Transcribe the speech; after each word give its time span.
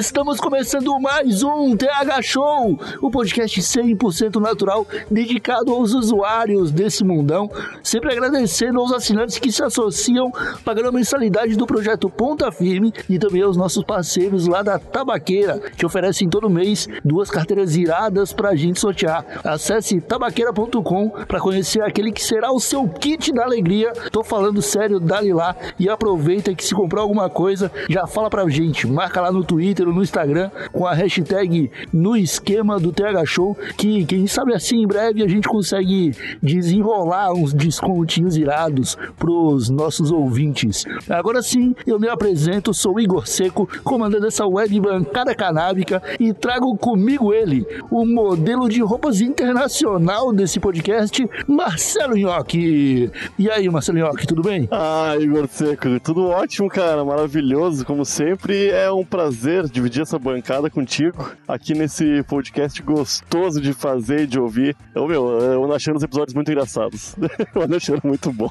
Estamos 0.00 0.40
começando 0.40 0.98
mais 0.98 1.42
um 1.42 1.76
TH 1.76 2.22
Show, 2.22 2.80
o 3.02 3.10
podcast 3.10 3.60
100% 3.60 4.40
natural 4.40 4.86
dedicado 5.10 5.72
aos 5.74 5.92
usuários 5.92 6.72
desse 6.72 7.04
mundão. 7.04 7.50
Sempre 7.82 8.10
agradecendo 8.10 8.80
aos 8.80 8.92
assinantes 8.92 9.38
que 9.38 9.52
se 9.52 9.62
associam, 9.62 10.32
pagando 10.64 10.88
a 10.88 10.92
mensalidade 10.92 11.54
do 11.54 11.66
projeto 11.66 12.08
Ponta 12.08 12.50
Firme 12.50 12.94
e 13.10 13.18
também 13.18 13.42
aos 13.42 13.58
nossos 13.58 13.84
parceiros 13.84 14.46
lá 14.46 14.62
da 14.62 14.78
Tabaqueira, 14.78 15.60
que 15.76 15.84
oferecem 15.84 16.30
todo 16.30 16.48
mês 16.48 16.88
duas 17.04 17.30
carteiras 17.30 17.76
iradas 17.76 18.32
pra 18.32 18.56
gente 18.56 18.80
sortear. 18.80 19.22
Acesse 19.44 20.00
tabaqueira.com 20.00 21.10
para 21.28 21.40
conhecer 21.40 21.82
aquele 21.82 22.10
que 22.10 22.24
será 22.24 22.50
o 22.50 22.58
seu 22.58 22.88
kit 22.88 23.34
da 23.34 23.44
alegria. 23.44 23.92
Tô 24.10 24.24
falando 24.24 24.62
sério, 24.62 24.98
dale 24.98 25.34
lá 25.34 25.54
e 25.78 25.90
aproveita 25.90 26.54
que 26.54 26.64
se 26.64 26.74
comprar 26.74 27.02
alguma 27.02 27.28
coisa, 27.28 27.70
já 27.90 28.06
fala 28.06 28.30
pra 28.30 28.48
gente. 28.48 28.86
Marca 28.86 29.20
lá 29.20 29.30
no 29.30 29.44
Twitter 29.44 29.89
no 29.92 30.02
Instagram 30.02 30.50
com 30.72 30.86
a 30.86 30.94
hashtag 30.94 31.70
no 31.92 32.16
esquema 32.16 32.78
do 32.78 32.92
TH 32.92 33.24
Show, 33.26 33.56
que 33.76 34.04
quem 34.04 34.26
sabe 34.26 34.54
assim 34.54 34.82
em 34.82 34.86
breve 34.86 35.22
a 35.22 35.28
gente 35.28 35.48
consegue 35.48 36.14
desenrolar 36.42 37.32
uns 37.32 37.52
descontinhos 37.52 38.36
irados 38.36 38.96
pros 39.18 39.68
nossos 39.68 40.10
ouvintes. 40.10 40.84
Agora 41.08 41.42
sim, 41.42 41.74
eu 41.86 41.98
me 41.98 42.08
apresento, 42.08 42.74
sou 42.74 43.00
Igor 43.00 43.26
Seco, 43.26 43.68
comandando 43.84 44.26
essa 44.26 44.46
web 44.46 44.80
bancada 44.80 45.34
canábica 45.34 46.02
e 46.18 46.32
trago 46.32 46.76
comigo 46.76 47.32
ele, 47.32 47.66
o 47.90 48.04
modelo 48.04 48.68
de 48.68 48.80
roupas 48.82 49.20
internacional 49.20 50.32
desse 50.32 50.58
podcast, 50.60 51.28
Marcelo 51.46 52.16
Nhoque. 52.16 53.10
E 53.38 53.50
aí, 53.50 53.68
Marcelo 53.68 53.98
Nhoque, 53.98 54.26
tudo 54.26 54.42
bem? 54.42 54.68
Ah, 54.70 55.14
Igor 55.18 55.48
Seco, 55.48 56.00
tudo 56.00 56.26
ótimo, 56.28 56.68
cara, 56.68 57.04
maravilhoso, 57.04 57.84
como 57.84 58.04
sempre. 58.04 58.68
É 58.68 58.90
um 58.90 59.04
prazer 59.04 59.68
dividir 59.80 60.02
essa 60.02 60.18
bancada 60.18 60.68
contigo 60.68 61.32
aqui 61.48 61.72
nesse 61.72 62.22
podcast 62.24 62.82
gostoso 62.82 63.62
de 63.62 63.72
fazer 63.72 64.24
e 64.24 64.26
de 64.26 64.38
ouvir. 64.38 64.76
Eu, 64.94 65.08
meu, 65.08 65.40
eu 65.40 65.64
ando 65.64 65.72
achando 65.72 65.96
os 65.96 66.02
episódios 66.02 66.34
muito 66.34 66.50
engraçados. 66.50 67.16
eu 67.54 67.62
ando 67.62 67.76
achando 67.76 68.02
muito 68.04 68.30
bom. 68.30 68.50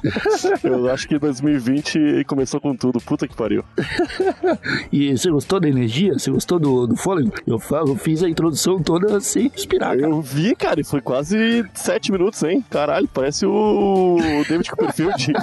Eu 0.64 0.90
acho 0.90 1.06
que 1.06 1.16
2020 1.16 2.24
começou 2.26 2.60
com 2.60 2.74
tudo, 2.74 3.00
puta 3.00 3.28
que 3.28 3.36
pariu. 3.36 3.64
E 4.92 5.16
você 5.16 5.30
gostou 5.30 5.60
da 5.60 5.68
energia? 5.68 6.14
Você 6.14 6.30
gostou 6.30 6.58
do, 6.58 6.86
do 6.86 6.96
fôlego? 6.96 7.32
Eu, 7.46 7.60
eu 7.70 7.96
fiz 7.96 8.22
a 8.22 8.28
introdução 8.28 8.82
toda 8.82 9.20
sem 9.20 9.46
inspirar, 9.46 9.96
cara. 9.96 10.10
Eu 10.10 10.20
vi, 10.20 10.54
cara, 10.56 10.80
e 10.80 10.84
foi 10.84 11.00
quase 11.00 11.64
sete 11.74 12.10
minutos, 12.10 12.42
hein? 12.42 12.64
Caralho, 12.68 13.08
parece 13.12 13.46
o 13.46 14.18
David 14.48 14.70
Copperfield. 14.70 15.32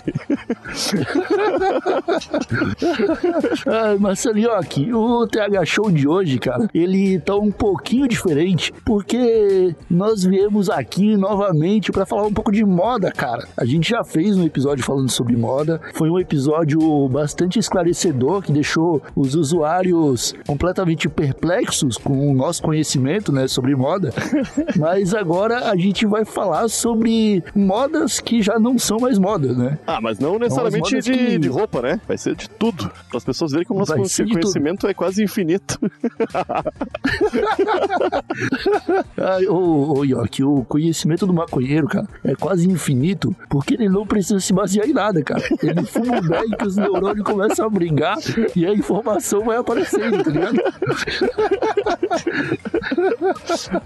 Ah, 3.68 3.96
Marcelinhoque, 4.00 4.94
o 4.94 5.28
TH 5.28 5.66
Show 5.78 5.92
de 5.92 6.08
hoje, 6.08 6.40
cara, 6.40 6.68
ele 6.74 7.20
tá 7.20 7.36
um 7.36 7.52
pouquinho 7.52 8.08
diferente, 8.08 8.74
porque 8.84 9.76
nós 9.88 10.24
viemos 10.24 10.72
aqui 10.72 11.16
novamente 11.16 11.92
pra 11.92 12.04
falar 12.04 12.24
um 12.26 12.34
pouco 12.34 12.52
de 12.52 12.66
moda, 12.66 13.12
cara. 13.12 13.48
A 13.56 13.64
gente 13.64 13.92
já 13.92 14.04
fez 14.04 14.36
um 14.36 14.44
episódio 14.44 14.84
falando 14.84 15.08
sobre 15.12 15.36
moda, 15.38 15.80
foi 15.94 16.10
um 16.10 16.18
episódio 16.18 17.08
bastante 17.10 17.60
esclarecedor, 17.60 18.42
que 18.42 18.52
deixou 18.52 19.04
os 19.16 19.36
usuários 19.36 20.34
completamente 20.48 21.08
perplexos 21.08 21.96
com 21.96 22.28
o 22.32 22.34
nosso 22.34 22.64
conhecimento, 22.64 23.32
né, 23.32 23.48
sobre 23.48 23.76
moda. 23.76 24.12
Mas 24.76 25.14
agora 25.14 25.70
a 25.70 25.76
gente 25.76 26.08
vai 26.08 26.26
falar 26.26 26.70
sobre 26.70 27.44
modas 27.56 28.20
que 28.20 28.42
já 28.42 28.58
não 28.58 28.80
são 28.80 28.98
mais 28.98 29.20
modas, 29.20 29.56
né? 29.56 29.78
ah, 29.86 30.00
mas 30.02 30.18
não 30.18 30.40
necessariamente 30.40 30.92
modas 30.92 31.06
de, 31.06 31.12
que- 31.12 31.38
de 31.38 31.48
roupa, 31.48 31.82
né? 31.84 32.02
Vai 32.08 32.18
ser 32.18 32.36
de 32.36 32.50
tudo. 32.50 32.90
Para 33.10 33.18
as 33.18 33.24
pessoas 33.24 33.52
verem 33.52 33.68
nosso 33.70 33.94
ser 34.06 34.26
de 34.26 34.32
tudo. 34.32 34.42
conhecimento 34.42 34.88
é 34.88 34.94
quase 34.94 35.24
infinito. 35.24 35.67
Ai, 39.18 39.46
ô, 39.48 39.98
ô, 39.98 40.04
York, 40.04 40.44
o 40.44 40.64
conhecimento 40.66 41.26
do 41.26 41.34
maconheiro, 41.34 41.88
cara, 41.88 42.08
é 42.24 42.36
quase 42.36 42.70
infinito, 42.70 43.36
porque 43.50 43.74
ele 43.74 43.90
não 43.90 44.06
precisa 44.06 44.40
se 44.40 44.54
basear 44.54 44.88
em 44.88 44.94
nada, 44.94 45.24
cara. 45.24 45.42
Ele 45.62 45.84
fuma 45.84 46.18
um 46.18 46.28
bem 46.28 46.50
que 46.52 46.68
os 46.68 46.78
neurônios 46.78 47.26
começam 47.26 47.66
a 47.66 47.70
brigar 47.70 48.18
e 48.56 48.66
a 48.66 48.74
informação 48.74 49.44
vai 49.44 49.58
aparecendo, 49.58 50.24
tá 50.24 50.32
ligado? 50.32 50.58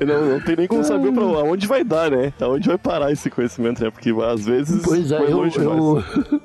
Não, 0.06 0.26
não 0.34 0.40
tem 0.42 0.56
nem 0.56 0.68
como 0.68 0.84
saber 0.84 1.12
pra 1.12 1.24
aonde 1.24 1.68
vai 1.68 1.84
dar, 1.84 2.12
né? 2.12 2.34
Aonde 2.40 2.68
vai 2.68 2.78
parar 2.78 3.12
esse 3.12 3.30
conhecimento, 3.30 3.84
né? 3.84 3.90
Porque 3.90 4.12
às 4.12 4.46
vezes 4.46 4.82
Pois 4.84 5.12
é, 5.12 5.18
eu, 5.18 5.48
eu, 5.48 6.04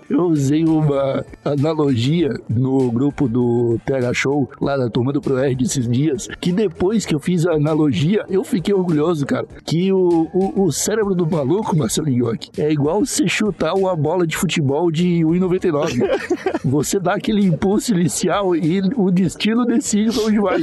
eu 0.09 0.23
usei 0.27 0.65
uma 0.65 1.25
analogia 1.45 2.31
no 2.49 2.91
grupo 2.91 3.29
do 3.29 3.79
TH 3.85 4.15
Show, 4.15 4.51
lá 4.61 4.77
da 4.77 4.89
turma 4.89 5.13
do 5.13 5.21
ProErd 5.27 5.65
esses 5.65 5.89
dias, 5.89 6.29
que 6.41 6.53
depois 6.53 7.05
que 7.05 7.13
eu 7.13 7.19
fiz 7.19 7.45
a 7.47 7.55
analogia, 7.55 8.25
eu 8.31 8.45
fiquei 8.45 8.73
orgulhoso, 8.73 9.27
cara, 9.27 9.45
que 9.65 9.93
o, 9.93 10.29
o, 10.33 10.67
o 10.67 10.73
cérebro 10.73 11.17
do 11.17 11.29
maluco, 11.29 11.77
Marcelo 11.77 12.09
Nhoque, 12.09 12.51
é 12.57 12.71
igual 12.71 13.05
você 13.05 13.27
chutar 13.27 13.75
uma 13.75 13.97
bola 13.97 14.25
de 14.25 14.37
futebol 14.37 14.89
de 14.89 15.25
1,99. 15.25 16.09
você 16.65 17.01
dá 17.01 17.15
aquele 17.15 17.45
impulso 17.45 17.93
inicial 17.93 18.55
e 18.55 18.81
o 18.95 19.11
destino 19.11 19.67
decide 19.67 20.13
pra 20.13 20.23
onde 20.23 20.39
vai. 20.39 20.61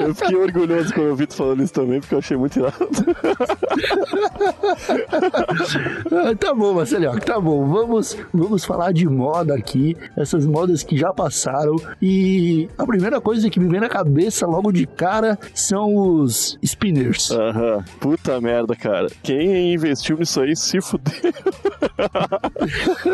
Eu 0.00 0.14
fiquei 0.14 0.36
orgulhoso 0.36 0.94
quando 0.94 1.08
eu 1.08 1.16
vi 1.16 1.26
tu 1.26 1.34
falando 1.34 1.62
isso 1.62 1.74
também, 1.74 2.00
porque 2.00 2.14
eu 2.14 2.18
achei 2.18 2.36
muito 2.38 2.58
irado. 2.58 2.88
Ah, 6.10 6.34
tá 6.38 6.54
bom, 6.54 6.72
Marcelo, 6.72 7.20
tá 7.20 7.38
bom. 7.38 7.66
Vamos, 7.66 8.16
vamos 8.32 8.64
falar 8.64 8.92
de 8.92 9.06
moda 9.06 9.54
aqui, 9.54 9.96
essas 10.16 10.46
modas 10.46 10.82
que 10.82 10.96
já 10.96 11.12
passaram. 11.12 11.76
E 12.00 12.45
a 12.76 12.86
primeira 12.86 13.20
coisa 13.20 13.48
que 13.50 13.60
me 13.60 13.68
vem 13.68 13.80
na 13.80 13.88
cabeça 13.88 14.46
logo 14.46 14.72
de 14.72 14.86
cara 14.86 15.38
são 15.54 15.94
os 15.96 16.58
spinners. 16.64 17.30
Aham. 17.30 17.84
Puta 18.00 18.40
merda, 18.40 18.74
cara. 18.74 19.08
Quem 19.22 19.74
investiu 19.74 20.16
nisso 20.16 20.40
aí 20.40 20.56
se 20.56 20.80
fudeu. 20.80 21.14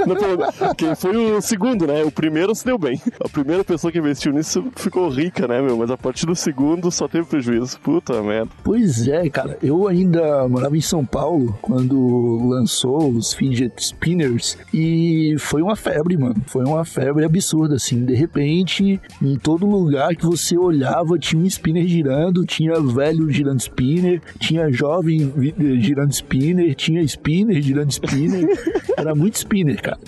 Não, 0.07 0.75
Quem 0.75 0.95
foi 0.95 1.33
o 1.33 1.41
segundo, 1.41 1.87
né? 1.87 2.03
O 2.05 2.11
primeiro 2.11 2.55
se 2.55 2.65
deu 2.65 2.79
bem. 2.79 3.01
A 3.25 3.29
primeira 3.29 3.65
pessoa 3.65 3.93
que 3.93 3.99
investiu 3.99 4.33
nisso 4.33 4.65
ficou 4.77 5.09
rica, 5.09 5.47
né, 5.47 5.61
meu? 5.61 5.77
Mas 5.77 5.91
a 5.91 5.97
partir 5.97 6.27
do 6.27 6.35
segundo 6.35 6.91
só 6.91 7.09
teve 7.09 7.27
prejuízo. 7.27 7.79
Puta 7.81 8.21
merda. 8.23 8.51
Pois 8.63 9.07
é, 9.07 9.29
cara. 9.29 9.59
Eu 9.63 9.89
ainda 9.89 10.47
morava 10.49 10.77
em 10.77 10.81
São 10.81 11.05
Paulo 11.05 11.59
quando 11.63 12.39
lançou 12.49 13.11
os 13.11 13.33
fidget 13.33 13.73
spinners 13.83 14.59
e 14.73 15.37
foi 15.39 15.63
uma 15.63 15.77
febre, 15.77 16.17
mano. 16.17 16.37
Foi 16.47 16.65
uma 16.65 16.85
febre 16.85 17.25
absurda, 17.25 17.77
assim. 17.77 18.05
De 18.05 18.15
repente, 18.15 19.01
em 19.23 19.37
todo 19.37 19.65
lugar 19.67 20.15
que 20.17 20.27
você 20.27 20.57
olhava, 20.59 21.19
tinha 21.19 21.43
um 21.43 21.47
spinner 21.47 21.87
girando, 21.87 22.45
tinha 22.45 22.75
velho 22.81 23.31
girando 23.31 23.61
spinner, 23.61 24.21
tinha 24.41 24.71
jovem 24.73 25.33
vi- 25.35 25.55
girando 25.81 26.11
spinner, 26.13 26.75
tinha 26.75 27.03
spinner 27.03 27.61
girando 27.63 27.91
spinner. 27.91 28.47
Era 28.97 29.15
muito 29.15 29.37
spinner, 29.37 29.81
cara. 29.81 29.99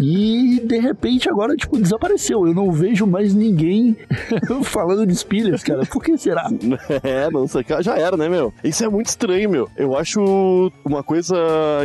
E 0.00 0.60
de 0.64 0.78
repente 0.78 1.28
agora, 1.28 1.54
tipo, 1.56 1.78
desapareceu. 1.78 2.46
Eu 2.46 2.54
não 2.54 2.72
vejo 2.72 3.06
mais 3.06 3.34
ninguém 3.34 3.96
falando 4.64 5.06
de 5.06 5.14
spinners, 5.14 5.62
cara. 5.62 5.84
Por 5.86 6.02
que 6.02 6.16
será? 6.16 6.48
É, 7.02 7.30
não 7.30 7.46
sei, 7.46 7.64
já 7.80 7.96
era, 7.98 8.16
né, 8.16 8.28
meu? 8.28 8.52
Isso 8.64 8.84
é 8.84 8.88
muito 8.88 9.06
estranho, 9.06 9.50
meu. 9.50 9.68
Eu 9.76 9.96
acho 9.96 10.72
uma 10.84 11.02
coisa 11.02 11.36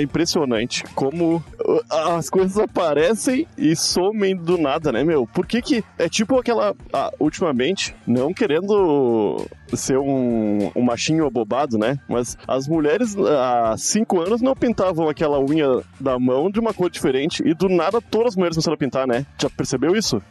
impressionante 0.02 0.84
como 0.96 1.36
uh, 1.38 1.82
as 2.18 2.30
coisas 2.30 2.58
aparecem 2.58 3.46
e 3.58 3.76
somem 3.76 4.36
do 4.36 4.58
nada, 4.58 4.92
né, 4.92 5.04
meu? 5.04 5.28
Por 5.28 5.46
que 5.46 5.62
que 5.62 5.84
é 5.98 6.08
tipo 6.08 6.38
aquela, 6.42 6.76
ah, 6.92 7.12
ultimamente, 7.20 7.96
não 8.06 8.34
querendo 8.34 9.46
ser 9.74 9.98
um, 9.98 10.72
um 10.76 10.82
machinho 10.82 11.26
abobado, 11.26 11.78
né? 11.78 11.98
Mas 12.08 12.38
as 12.48 12.68
mulheres 12.68 13.16
há 13.18 13.76
cinco 13.78 14.20
anos 14.20 14.42
não 14.42 14.56
pintavam 14.56 15.08
aquela 15.08 15.40
unha 15.40 15.82
da 16.00 16.20
mão 16.20 16.52
de 16.52 16.60
uma 16.60 16.74
cor 16.74 16.90
diferente 16.90 17.42
e 17.46 17.54
do 17.54 17.70
nada 17.70 18.02
todas 18.02 18.30
as 18.30 18.36
mulheres 18.36 18.58
começaram 18.58 18.76
a 18.76 18.78
pintar, 18.78 19.08
né? 19.08 19.26
Já 19.40 19.50
percebeu 19.50 19.96
isso? 19.96 20.22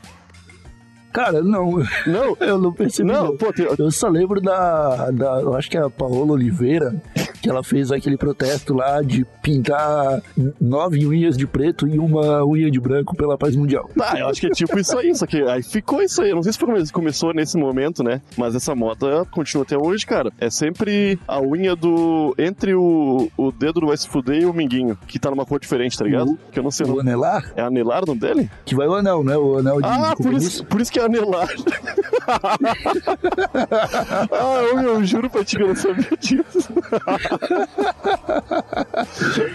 Cara, 1.13 1.43
não. 1.43 1.83
Não, 2.07 2.37
Eu 2.41 2.59
não 2.59 2.73
percebi. 2.73 3.11
não, 3.11 3.25
não. 3.29 3.37
pô, 3.37 3.53
tem, 3.53 3.67
Eu 3.79 3.91
só 3.91 4.09
lembro 4.09 4.41
da, 4.41 5.11
da. 5.11 5.41
Eu 5.41 5.55
acho 5.55 5.69
que 5.71 5.77
é 5.77 5.81
a 5.83 5.91
Paola 5.91 6.33
Oliveira. 6.33 6.95
que 7.43 7.49
ela 7.49 7.63
fez 7.65 7.91
aquele 7.91 8.19
protesto 8.19 8.75
lá 8.75 9.01
de 9.01 9.25
pintar 9.43 10.21
nove 10.61 11.07
unhas 11.07 11.39
de 11.39 11.47
preto 11.47 11.89
e 11.89 11.99
uma 11.99 12.45
unha 12.45 12.71
de 12.71 12.79
branco 12.79 13.17
pela 13.17 13.39
paz 13.39 13.57
mundial. 13.57 13.89
Ah, 13.99 14.19
eu 14.19 14.29
acho 14.29 14.41
que 14.43 14.47
é 14.47 14.51
tipo 14.51 14.79
isso 14.79 14.99
aí, 14.99 15.15
só 15.15 15.27
que 15.27 15.41
aí 15.43 15.63
ficou 15.63 16.03
isso 16.03 16.21
aí. 16.21 16.29
Eu 16.31 16.37
não 16.37 16.43
sei 16.43 16.53
se 16.53 16.59
foi- 16.59 16.87
começou 16.93 17.33
nesse 17.33 17.57
momento, 17.57 18.03
né? 18.05 18.21
Mas 18.37 18.55
essa 18.55 18.75
moda 18.75 19.25
continua 19.31 19.65
até 19.65 19.77
hoje, 19.79 20.05
cara. 20.05 20.31
É 20.39 20.51
sempre 20.51 21.19
a 21.27 21.41
unha 21.41 21.75
do. 21.75 22.35
entre 22.39 22.75
o, 22.75 23.31
o 23.39 23.51
dedo 23.51 23.81
do 23.81 23.87
vai 23.87 23.97
se 23.97 24.07
fuder 24.09 24.43
e 24.43 24.45
o 24.45 24.53
minguinho, 24.53 24.99
que 25.07 25.19
tá 25.19 25.31
numa 25.31 25.47
cor 25.47 25.59
diferente, 25.59 25.97
tá 25.97 26.05
ligado? 26.05 26.33
O- 26.33 26.39
Que 26.53 26.59
eu 26.59 26.63
não 26.63 26.71
sei. 26.71 26.87
o 26.87 27.01
anelar, 27.01 27.53
É 27.57 27.63
anelar 27.63 28.03
o 28.03 28.07
nome 28.07 28.21
dele? 28.21 28.51
que 28.67 28.75
vai 28.75 28.87
o 28.87 28.95
anel, 28.95 29.25
né? 29.25 29.35
O 29.37 29.57
anel 29.59 29.81
de 29.81 29.87
Ah, 29.89 30.15
por 30.15 30.35
isso, 30.35 30.63
por 30.67 30.79
isso 30.81 30.93
que 30.93 31.00
anelar. 31.01 31.49
ah, 34.31 34.63
eu, 34.63 34.81
eu 34.81 35.05
juro 35.05 35.31
pra 35.31 35.45
ti 35.45 35.57
que 35.57 35.63
eu 35.63 35.69
não 35.69 35.77
sabia 35.77 36.17
disso. 36.19 36.73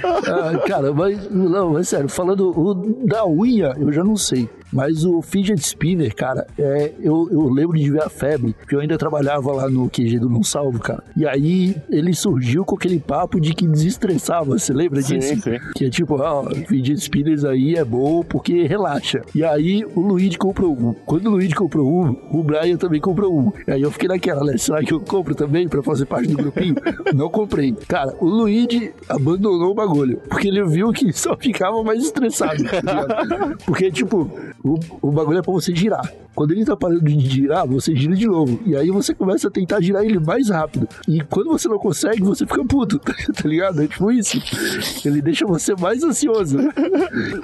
Ah, 0.04 0.58
cara, 0.68 0.94
mas, 0.94 1.30
não, 1.30 1.74
mas 1.74 1.90
sério, 1.90 2.10
falando 2.10 2.58
o 2.58 2.74
da 3.06 3.26
unha, 3.26 3.76
eu 3.78 3.92
já 3.92 4.04
não 4.04 4.18
sei. 4.18 4.50
Mas 4.76 5.06
o 5.06 5.22
fidget 5.22 5.62
spinner, 5.62 6.14
cara, 6.14 6.46
é, 6.60 6.92
eu, 7.00 7.30
eu 7.32 7.48
lembro 7.50 7.78
de 7.78 7.90
ver 7.90 8.04
a 8.04 8.10
febre, 8.10 8.54
porque 8.60 8.76
eu 8.76 8.82
ainda 8.82 8.98
trabalhava 8.98 9.50
lá 9.54 9.70
no 9.70 9.90
QG 9.90 10.20
do 10.20 10.30
Não 10.30 10.44
Salvo, 10.44 10.80
cara. 10.80 11.02
E 11.16 11.26
aí 11.26 11.78
ele 11.90 12.14
surgiu 12.14 12.66
com 12.66 12.76
aquele 12.76 13.00
papo 13.00 13.40
de 13.40 13.54
que 13.54 13.66
desestressava, 13.66 14.60
você 14.60 14.74
lembra 14.74 15.02
Sim, 15.02 15.20
disso? 15.20 15.42
sim. 15.42 15.58
Que 15.74 15.86
é 15.86 15.90
tipo, 15.90 16.16
ó, 16.22 16.44
fidget 16.68 17.00
spinners 17.00 17.46
aí 17.46 17.76
é 17.76 17.86
bom 17.86 18.22
porque 18.22 18.64
relaxa. 18.64 19.22
E 19.34 19.46
aí 19.46 19.86
o 19.96 20.02
Luigi 20.02 20.38
comprou 20.38 20.74
um. 20.74 20.94
Quando 21.06 21.28
o 21.28 21.32
Luigi 21.32 21.56
comprou 21.56 21.90
um, 21.90 22.38
o 22.38 22.44
Brian 22.44 22.76
também 22.76 23.00
comprou 23.00 23.34
um. 23.34 23.54
Aí 23.68 23.82
eu 23.82 23.92
fiquei 23.92 24.10
naquela, 24.10 24.44
né? 24.44 24.58
Será 24.58 24.84
que 24.84 24.94
eu 24.94 25.00
compro 25.00 25.34
também 25.34 25.70
pra 25.70 25.82
fazer 25.82 26.06
parte 26.06 26.28
do 26.28 26.36
grupinho? 26.36 26.76
Não 27.16 27.30
comprei. 27.30 27.74
Cara, 27.88 28.14
o 28.20 28.26
Luigi 28.26 28.92
abandonou 29.08 29.72
o 29.72 29.74
bagulho. 29.74 30.20
Porque 30.30 30.50
ele 30.50 30.66
viu 30.66 30.92
que 30.92 31.14
só 31.14 31.38
ficava 31.38 31.82
mais 31.82 32.04
estressado. 32.04 32.62
tá 32.64 33.56
porque, 33.66 33.90
tipo, 33.90 34.30
o, 34.66 34.80
o 35.02 35.12
bagulho 35.12 35.38
é 35.38 35.42
pra 35.42 35.54
você 35.54 35.76
girar. 35.76 36.12
Quando 36.34 36.52
ele 36.52 36.66
tá 36.66 36.76
parando 36.76 37.02
de 37.02 37.18
girar, 37.30 37.66
você 37.66 37.96
gira 37.96 38.14
de 38.14 38.28
novo. 38.28 38.60
E 38.66 38.76
aí 38.76 38.90
você 38.90 39.14
começa 39.14 39.48
a 39.48 39.52
tentar 39.52 39.80
girar 39.80 40.04
ele 40.04 40.20
mais 40.20 40.50
rápido. 40.50 40.86
E 41.08 41.22
quando 41.22 41.50
você 41.50 41.70
não 41.70 41.78
consegue, 41.80 42.22
você 42.24 42.46
fica 42.46 42.66
puto, 42.66 43.00
tá 43.00 43.48
ligado? 43.48 43.82
É 43.82 43.88
tipo 43.88 44.12
isso. 44.12 44.38
Ele 45.06 45.22
deixa 45.22 45.46
você 45.46 45.74
mais 45.76 46.04
ansioso. 46.04 46.58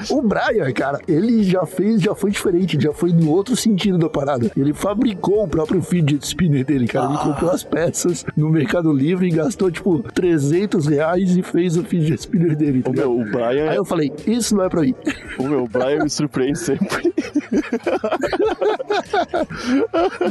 O 0.09 0.21
Brian, 0.21 0.69
cara, 0.73 0.99
ele 1.07 1.43
já 1.43 1.65
fez, 1.65 2.01
já 2.01 2.13
foi 2.13 2.31
diferente, 2.31 2.77
já 2.81 2.91
foi 2.91 3.13
no 3.13 3.29
outro 3.29 3.55
sentido 3.55 3.97
da 3.97 4.09
parada. 4.09 4.51
Ele 4.57 4.73
fabricou 4.73 5.45
o 5.45 5.47
próprio 5.47 5.81
fidget 5.81 6.25
spinner 6.27 6.65
dele, 6.65 6.85
cara. 6.87 7.07
Ele 7.09 7.17
comprou 7.19 7.51
as 7.51 7.63
peças 7.63 8.25
no 8.35 8.49
Mercado 8.49 8.91
Livre 8.91 9.27
e 9.27 9.31
gastou, 9.31 9.71
tipo, 9.71 9.99
300 10.13 10.87
reais 10.87 11.37
e 11.37 11.41
fez 11.41 11.77
o 11.77 11.83
fidget 11.83 12.19
spinner 12.19 12.57
dele. 12.57 12.81
Tá 12.83 12.89
O 12.89 12.93
meu, 12.93 13.19
o 13.19 13.23
Brian, 13.23 13.69
Aí 13.69 13.77
eu 13.77 13.85
falei, 13.85 14.11
isso 14.27 14.53
não 14.55 14.65
é 14.65 14.69
pra 14.69 14.81
mim. 14.81 14.93
o 15.39 15.47
meu 15.47 15.65
Brian 15.65 16.03
me 16.03 16.09
surpreende 16.09 16.59
sempre. 16.59 17.10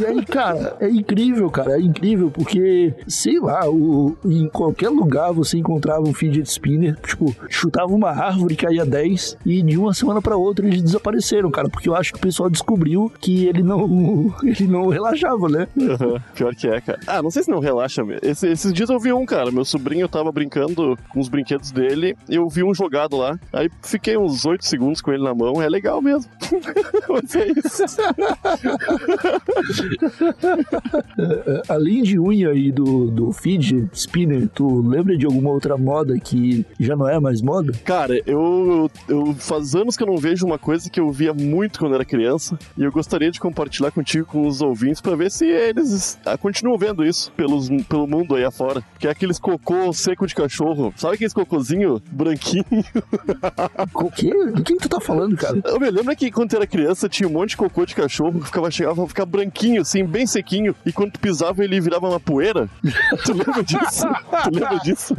E 0.01 0.07
aí, 0.07 0.25
cara, 0.25 0.77
é 0.81 0.89
incrível, 0.89 1.51
cara, 1.51 1.73
é 1.79 1.81
incrível, 1.81 2.31
porque, 2.31 2.95
sei 3.07 3.39
lá, 3.39 3.69
o, 3.69 4.17
em 4.25 4.49
qualquer 4.49 4.89
lugar 4.89 5.33
você 5.33 5.59
encontrava 5.59 6.03
um 6.03 6.13
fidget 6.15 6.49
spinner, 6.49 6.97
tipo, 7.01 7.35
chutava 7.49 7.93
uma 7.93 8.11
árvore, 8.11 8.57
caía 8.57 8.85
10, 8.85 9.39
e 9.45 9.63
de 9.63 9.79
uma 9.79 9.93
semana 9.95 10.21
pra 10.23 10.37
outra 10.37 10.67
eles 10.67 10.83
desapareceram, 10.83 11.51
cara, 11.51 11.69
porque 11.69 11.89
eu 11.89 11.95
acho 11.95 12.13
que 12.13 12.19
o 12.19 12.23
pessoal 12.23 12.51
descobriu 12.51 13.13
que 13.21 13.47
ele 13.47 13.63
não, 13.63 14.35
ele 14.43 14.67
não 14.67 14.89
relaxava, 14.89 15.49
né? 15.49 15.69
Aham, 15.81 16.21
Pior 16.35 16.55
que 16.55 16.69
é, 16.69 16.81
cara. 16.81 17.01
Ah, 17.07 17.23
não 17.23 17.31
sei 17.31 17.43
se 17.43 17.51
não 17.51 17.59
relaxa. 17.61 18.03
Esse- 18.23 18.49
esses 18.49 18.73
dias 18.73 18.91
eu 18.91 18.99
vi 18.99 19.13
um, 19.13 19.25
cara. 19.27 19.51
Meu 19.51 19.65
sobrinho 19.65 20.09
tava 20.09 20.31
brincando 20.33 20.97
com 21.13 21.21
os 21.21 21.29
brinquedos 21.29 21.71
dele. 21.71 22.17
Eu 22.29 22.49
vi 22.49 22.63
um 22.65 22.75
jogado 22.75 23.17
lá. 23.17 23.39
Aí 23.53 23.71
fiquei 23.83 24.17
uns 24.17 24.45
8 24.45 24.65
segundos 24.65 25.01
com 25.01 25.13
ele 25.13 25.23
na 25.23 25.35
mão. 25.35 25.61
É 25.61 25.69
legal 25.69 26.01
mesmo. 26.03 26.31
Mas 27.09 27.35
é 27.35 27.47
isso. 27.49 27.85
É, 31.19 31.63
Além 31.69 32.03
de 32.03 32.19
unha 32.19 32.53
e 32.53 32.71
do, 32.73 33.11
do 33.11 33.33
fidget 33.33 33.89
spinner, 33.93 34.49
tu 34.49 34.81
lembra 34.83 35.17
de 35.17 35.27
alguma 35.27 35.51
outra 35.51 35.77
moda 35.77 36.19
que 36.19 36.65
já 36.79 36.97
não 36.97 37.09
é 37.09 37.19
mais 37.21 37.43
moda? 37.43 37.73
Cara, 37.85 38.21
eu, 38.27 38.91
eu 39.09 39.35
faz 39.35 39.75
anos 39.75 39.97
que 39.97 40.03
eu 40.03 40.07
não 40.07 40.17
vejo 40.17 40.47
uma 40.47 40.59
coisa 40.59 40.89
que 40.91 41.01
eu 41.01 41.11
via 41.11 41.33
muito 41.33 41.79
quando 41.79 41.95
era 41.95 42.05
criança. 42.05 42.59
E 42.77 42.83
eu 42.83 42.93
gostaria 42.93 43.31
de 43.31 43.41
compartilhar 43.41 43.91
contigo 43.91 44.27
com 44.27 44.47
os 44.47 44.61
ouvintes 44.61 45.01
pra 45.01 45.17
ver 45.17 45.31
se 45.31 45.47
eles 45.47 46.19
ah, 46.25 46.37
continuam 46.37 46.79
vendo 46.79 47.05
isso 47.05 47.31
pelos, 47.33 47.69
pelo 47.89 48.07
mundo 48.07 48.35
aí 48.35 48.45
afora. 48.45 48.83
Que 48.99 49.07
é 49.07 49.11
aqueles 49.11 49.39
cocô 49.39 49.93
seco 49.93 50.27
de 50.27 50.35
cachorro. 50.35 50.93
Sabe 50.97 51.15
aqueles 51.15 51.33
cocôzinho 51.33 52.03
branquinho? 52.11 52.65
O 53.95 54.11
quê? 54.11 54.33
Do 54.55 54.63
que 54.63 54.77
tu 54.77 54.89
tá 54.89 55.01
falando, 55.01 55.37
cara? 55.37 55.61
Eu 55.65 55.79
me 55.81 55.91
lembro 55.91 56.15
que 56.17 56.31
quando 56.31 56.51
era 56.61 56.67
criança 56.67 57.09
tinha 57.09 57.29
um 57.29 57.33
monte 57.33 57.51
de 57.51 57.57
cocô 57.57 57.85
de 57.85 57.95
cachorro 57.95 58.41
que 58.41 58.47
ficava, 58.47 58.71
chegava 58.71 59.03
a 59.03 59.09
ficar 59.09 59.25
branquinho, 59.27 59.83
assim, 59.83 60.05
bem 60.05 60.27
sequinho, 60.27 60.75
e 60.85 60.93
quando 60.93 61.13
tu 61.13 61.21
pisava 61.21 61.65
ele 61.65 61.81
virava 61.81 62.09
uma 62.09 62.21
poeira. 62.21 62.69
tu 63.25 63.33
lembra 63.33 63.63
disso? 63.63 64.07
tu 64.45 64.51
lembra 64.53 64.79
disso? 64.85 65.15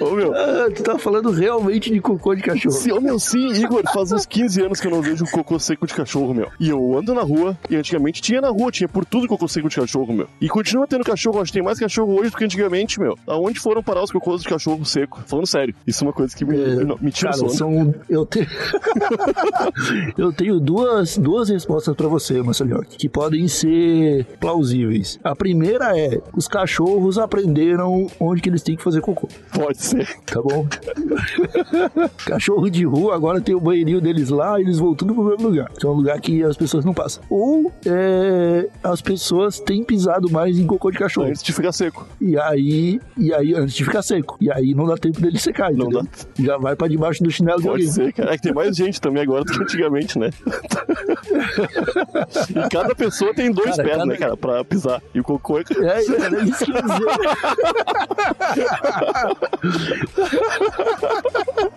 Ô 0.00 0.10
meu. 0.12 0.34
Ah, 0.34 0.68
tu 0.74 0.82
tá 0.82 0.98
falando 0.98 1.30
realmente 1.30 1.92
de 1.92 2.00
cocô 2.00 2.34
de 2.34 2.42
cachorro. 2.42 2.74
Sim, 2.74 2.92
ô, 2.92 3.00
meu, 3.00 3.18
sim, 3.18 3.52
Igor, 3.52 3.82
faz 3.92 4.12
uns 4.12 4.26
15 4.26 4.62
anos 4.62 4.80
que 4.80 4.86
eu 4.86 4.90
não 4.90 5.00
vejo 5.02 5.24
cocô 5.30 5.58
seco 5.58 5.86
de 5.86 5.94
cachorro, 5.94 6.34
meu. 6.34 6.48
E 6.58 6.68
eu 6.68 6.98
ando 6.98 7.14
na 7.14 7.22
rua, 7.22 7.56
e 7.68 7.76
antigamente 7.76 8.20
tinha 8.20 8.40
na 8.40 8.48
rua, 8.48 8.70
tinha 8.70 8.88
por 8.88 9.04
tudo 9.04 9.26
cocô 9.28 9.46
seco 9.48 9.68
de 9.68 9.76
cachorro, 9.76 10.12
meu. 10.12 10.28
E 10.40 10.48
continua 10.48 10.86
tendo 10.86 11.04
cachorro, 11.04 11.40
acho 11.40 11.52
que 11.52 11.58
tem 11.58 11.64
mais 11.64 11.78
cachorro 11.78 12.18
hoje 12.20 12.30
do 12.30 12.36
que 12.36 12.44
antigamente, 12.44 12.98
meu. 13.00 13.18
Aonde 13.26 13.58
foram 13.60 13.82
parar 13.82 14.02
os 14.02 14.10
cocôs 14.10 14.42
de 14.42 14.48
cachorro 14.48 14.84
seco? 14.84 15.20
Falando 15.26 15.46
sério, 15.46 15.74
isso 15.86 16.02
é 16.04 16.06
uma 16.06 16.12
coisa 16.12 16.36
que 16.36 16.44
me, 16.44 16.60
É, 16.60 16.84
não, 16.84 16.98
me 17.00 17.10
tira 17.12 17.30
o 17.30 17.32
Cara, 17.34 17.48
sono. 17.48 17.50
são. 17.50 17.94
Eu, 18.08 18.26
te... 18.26 18.46
eu 20.16 20.32
tenho 20.32 20.58
duas, 20.60 20.79
duas 21.18 21.48
respostas 21.48 21.94
pra 21.94 22.08
você, 22.08 22.42
Marcelo, 22.42 22.82
que 22.84 23.08
podem 23.08 23.46
ser 23.48 24.24
plausíveis. 24.40 25.18
A 25.22 25.34
primeira 25.36 25.98
é: 25.98 26.20
os 26.36 26.46
cachorros 26.48 27.18
aprenderam 27.18 28.06
onde 28.18 28.40
que 28.42 28.48
eles 28.48 28.62
têm 28.62 28.76
que 28.76 28.82
fazer 28.82 29.00
cocô, 29.00 29.28
Pode 29.52 29.82
ser. 29.82 30.08
tá 30.26 30.40
bom? 30.42 30.66
Cachorro 32.26 32.70
de 32.70 32.84
rua 32.84 33.14
agora 33.14 33.40
tem 33.40 33.54
o 33.54 33.60
banheirinho 33.60 34.00
deles 34.00 34.28
lá 34.28 34.58
e 34.58 34.62
eles 34.62 34.78
vão 34.78 34.94
tudo 34.94 35.14
pro 35.14 35.24
mesmo 35.24 35.48
lugar. 35.48 35.70
Que 35.72 35.86
é 35.86 35.88
um 35.88 35.92
lugar 35.92 36.20
que 36.20 36.42
as 36.42 36.56
pessoas 36.56 36.84
não 36.84 36.92
passam. 36.94 37.22
Ou 37.28 37.72
é, 37.86 38.68
as 38.82 39.00
pessoas 39.00 39.58
têm 39.60 39.82
pisado 39.84 40.30
mais 40.30 40.58
em 40.58 40.66
cocô 40.66 40.90
de 40.90 40.98
cachorro. 40.98 41.28
Antes 41.28 41.42
de 41.42 41.52
ficar 41.52 41.72
seco. 41.72 42.06
E 42.20 42.38
aí, 42.38 43.00
e 43.16 43.32
aí, 43.34 43.54
antes 43.54 43.74
de 43.74 43.84
ficar 43.84 44.02
seco. 44.02 44.36
E 44.40 44.50
aí 44.50 44.74
não 44.74 44.86
dá 44.86 44.96
tempo 44.96 45.20
dele 45.20 45.38
secar, 45.38 45.72
Não 45.72 45.86
entendeu? 45.86 46.08
Já 46.38 46.56
vai 46.58 46.76
pra 46.76 46.88
debaixo 46.88 47.22
do 47.22 47.30
chinelo 47.30 47.58
de 47.60 47.68
Pode 47.68 47.82
alguém. 47.82 47.92
ser, 47.92 48.12
cara. 48.12 48.34
É 48.34 48.36
que 48.36 48.42
tem 48.42 48.52
mais 48.54 48.76
gente 48.76 49.00
também 49.00 49.22
agora 49.22 49.44
do 49.44 49.52
que 49.52 49.62
antigamente, 49.62 50.18
né? 50.18 50.30
e 52.50 52.68
cada 52.70 52.94
pessoa 52.94 53.34
tem 53.34 53.50
dois 53.50 53.70
Cara, 53.76 53.82
pés, 53.82 53.96
cada- 53.96 54.06
né, 54.06 54.16
cara, 54.16 54.36
pra 54.36 54.64
pisar. 54.64 55.02
E 55.14 55.20
o 55.20 55.24
cocô 55.24 55.58
é... 55.58 55.62
É, 55.62 56.24
era 56.24 56.42
isso 56.44 56.64
que 56.64 56.70
eu 56.70 56.76
ia 56.76 56.82
dizer. 56.82 57.06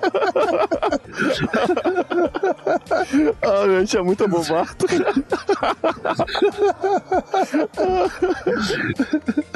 Ah, 3.41 3.79
gente 3.79 3.97
é 3.97 4.01
muito 4.01 4.23
abobado. 4.23 4.69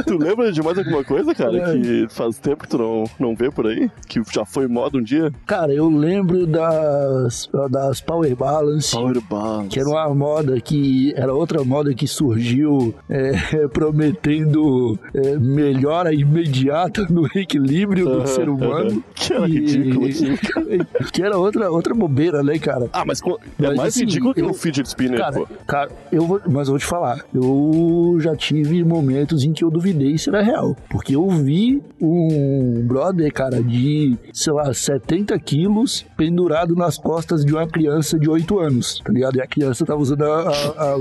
tu 0.06 0.18
lembra 0.18 0.52
de 0.52 0.62
mais 0.62 0.78
alguma 0.78 1.04
coisa, 1.04 1.34
cara, 1.34 1.58
É. 1.58 1.80
que 1.80 2.08
faz 2.10 2.38
tempo 2.38 2.64
que 2.64 2.70
tu 2.70 2.78
não, 2.78 3.04
não 3.20 3.36
vê 3.36 3.50
por 3.52 3.68
aí? 3.68 3.90
Que 4.08 4.22
já 4.32 4.46
foi 4.46 4.68
moda 4.68 4.98
um 4.98 5.04
dia? 5.04 5.32
Cara, 5.46 5.74
eu 5.74 5.90
lembro 5.90 6.46
das, 6.46 7.50
das 7.70 8.02
Power 8.02 8.36
Balance. 8.36 8.92
Powerball. 8.96 9.66
Que 9.68 9.80
era 9.80 9.90
uma 9.90 10.14
moda 10.14 10.60
que 10.62 11.14
era 11.16 11.34
outra 11.34 11.64
moda 11.64 11.94
que 11.94 12.08
surgiu 12.08 12.94
é, 13.10 13.68
prometendo 13.70 14.98
é, 15.14 15.38
melhora 15.38 16.14
imediata 16.14 17.06
no 17.10 17.26
equilíbrio 17.36 18.06
do 18.06 18.28
ser 18.28 18.50
humano. 18.50 19.04
Que 19.16 19.34
era 19.34 19.48
ridículo 19.48 20.06
aquilo, 20.08 20.38
que 21.12 21.22
era 21.22 21.38
outra, 21.38 21.72
outra 21.72 21.94
bobeira, 21.94 22.42
né, 22.44 22.58
cara? 22.60 22.90
Ah, 22.94 23.04
mas 23.06 23.22
é 23.22 23.26
Mas, 23.60 23.76
mais 23.76 23.90
assim, 23.90 24.02
ridículo 24.02 24.34
que 24.34 24.42
eu- 24.42 24.50
o 24.50 24.54
fidget 24.54 24.88
spinner, 24.88 25.20
Cara, 25.20 25.34
pô. 25.36 25.48
cara, 25.66 25.92
eu 26.12 26.26
vou, 26.26 26.42
mas 26.50 26.68
eu 26.68 26.74
vou 26.74 26.80
te 26.80 26.86
falar, 26.86 27.24
eu 27.34 28.18
já 28.20 28.36
tive 28.36 28.84
momentos 28.84 29.44
em 29.44 29.54
que 29.54 29.64
eu 29.64 29.70
duvidei 29.70 30.18
se 30.18 30.30
era 30.30 30.42
real, 30.42 30.76
porque 30.90 31.16
eu 31.16 31.28
vi 31.30 31.82
um 32.02 32.84
brother, 32.86 33.32
cara, 33.34 33.62
de, 33.62 34.16
sei 34.34 34.54
lá, 34.54 34.74
70 34.74 35.38
quilos 35.40 36.06
pendurado 36.16 36.76
nas 36.76 36.98
costas 36.98 37.44
de 37.46 37.54
uma 37.54 37.68
criança 37.68 38.18
de 38.20 38.30
8 38.30 38.60
anos, 38.60 39.02
tá 39.04 39.12
ligado? 39.12 39.38
E 39.38 39.42
a 39.42 39.48
criança 39.48 39.86
tava 39.86 40.00
usando 40.02 40.24
a, 40.24 40.42
a, 40.42 40.52
a- 40.52 40.96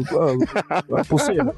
a- 0.97 1.00
a 1.00 1.05
pulseira. 1.05 1.52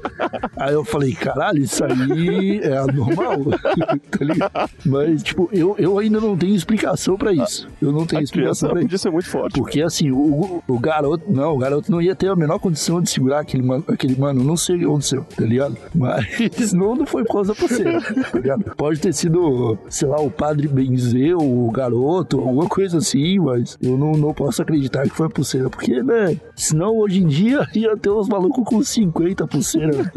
Aí 0.57 0.73
eu 0.73 0.83
falei, 0.83 1.13
caralho, 1.13 1.59
isso 1.63 1.83
aí 1.83 2.59
é 2.63 2.77
anormal, 2.77 3.37
tá 4.11 4.25
ligado? 4.25 4.69
Mas, 4.85 5.23
tipo, 5.23 5.49
eu, 5.51 5.75
eu 5.77 5.97
ainda 5.99 6.19
não 6.19 6.37
tenho 6.37 6.55
explicação 6.55 7.17
pra 7.17 7.31
isso. 7.33 7.67
Eu 7.81 7.91
não 7.91 8.05
tenho 8.09 8.21
A 8.21 8.23
explicação 8.23 9.11
muito 9.11 9.29
forte. 9.29 9.53
Porque 9.53 9.81
assim, 9.81 10.11
o, 10.11 10.63
o, 10.67 10.79
garoto, 10.79 11.23
não, 11.27 11.55
o 11.55 11.57
garoto 11.57 11.91
não 11.91 12.01
ia 12.01 12.15
ter 12.15 12.29
a 12.29 12.35
menor 12.35 12.59
condição 12.59 13.01
de 13.01 13.09
segurar 13.09 13.39
aquele 13.39 13.63
mano, 13.63 13.83
aquele 13.87 14.15
mano, 14.19 14.43
não 14.43 14.57
sei 14.57 14.85
onde 14.85 15.05
seu, 15.05 15.23
tá 15.23 15.45
ligado? 15.45 15.77
Mas 15.93 16.73
não, 16.73 16.95
não 16.95 17.05
foi 17.05 17.23
por 17.23 17.33
causa 17.33 17.53
da 17.53 17.59
pulseira, 17.59 18.01
tá 18.01 18.37
ligado? 18.39 18.75
Pode 18.75 18.99
ter 18.99 19.13
sido, 19.13 19.77
sei 19.89 20.07
lá, 20.07 20.19
o 20.19 20.29
padre 20.29 20.67
benzeu 20.67 21.37
o 21.37 21.71
garoto, 21.71 22.39
alguma 22.39 22.67
coisa 22.67 22.97
assim, 22.97 23.39
mas 23.39 23.77
eu 23.81 23.97
não, 23.97 24.13
não 24.13 24.33
posso 24.33 24.61
acreditar 24.61 25.03
que 25.03 25.15
foi 25.15 25.27
a 25.27 25.29
pulseira, 25.29 25.69
porque, 25.69 26.01
né? 26.03 26.37
Senão 26.55 26.97
hoje 26.97 27.21
em 27.21 27.27
dia 27.27 27.67
ia 27.73 27.95
ter 27.95 28.09
uns 28.09 28.27
malucos 28.27 28.63
com 28.65 28.81
50 28.81 29.47
pulseiras 29.47 30.07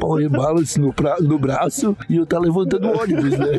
power 0.00 0.28
balance 0.28 0.80
no, 0.80 0.92
pra, 0.92 1.16
no 1.20 1.38
braço 1.38 1.96
e 2.08 2.16
eu 2.16 2.26
tá 2.26 2.38
levantando 2.38 2.88
ônibus, 2.88 3.38
né? 3.38 3.58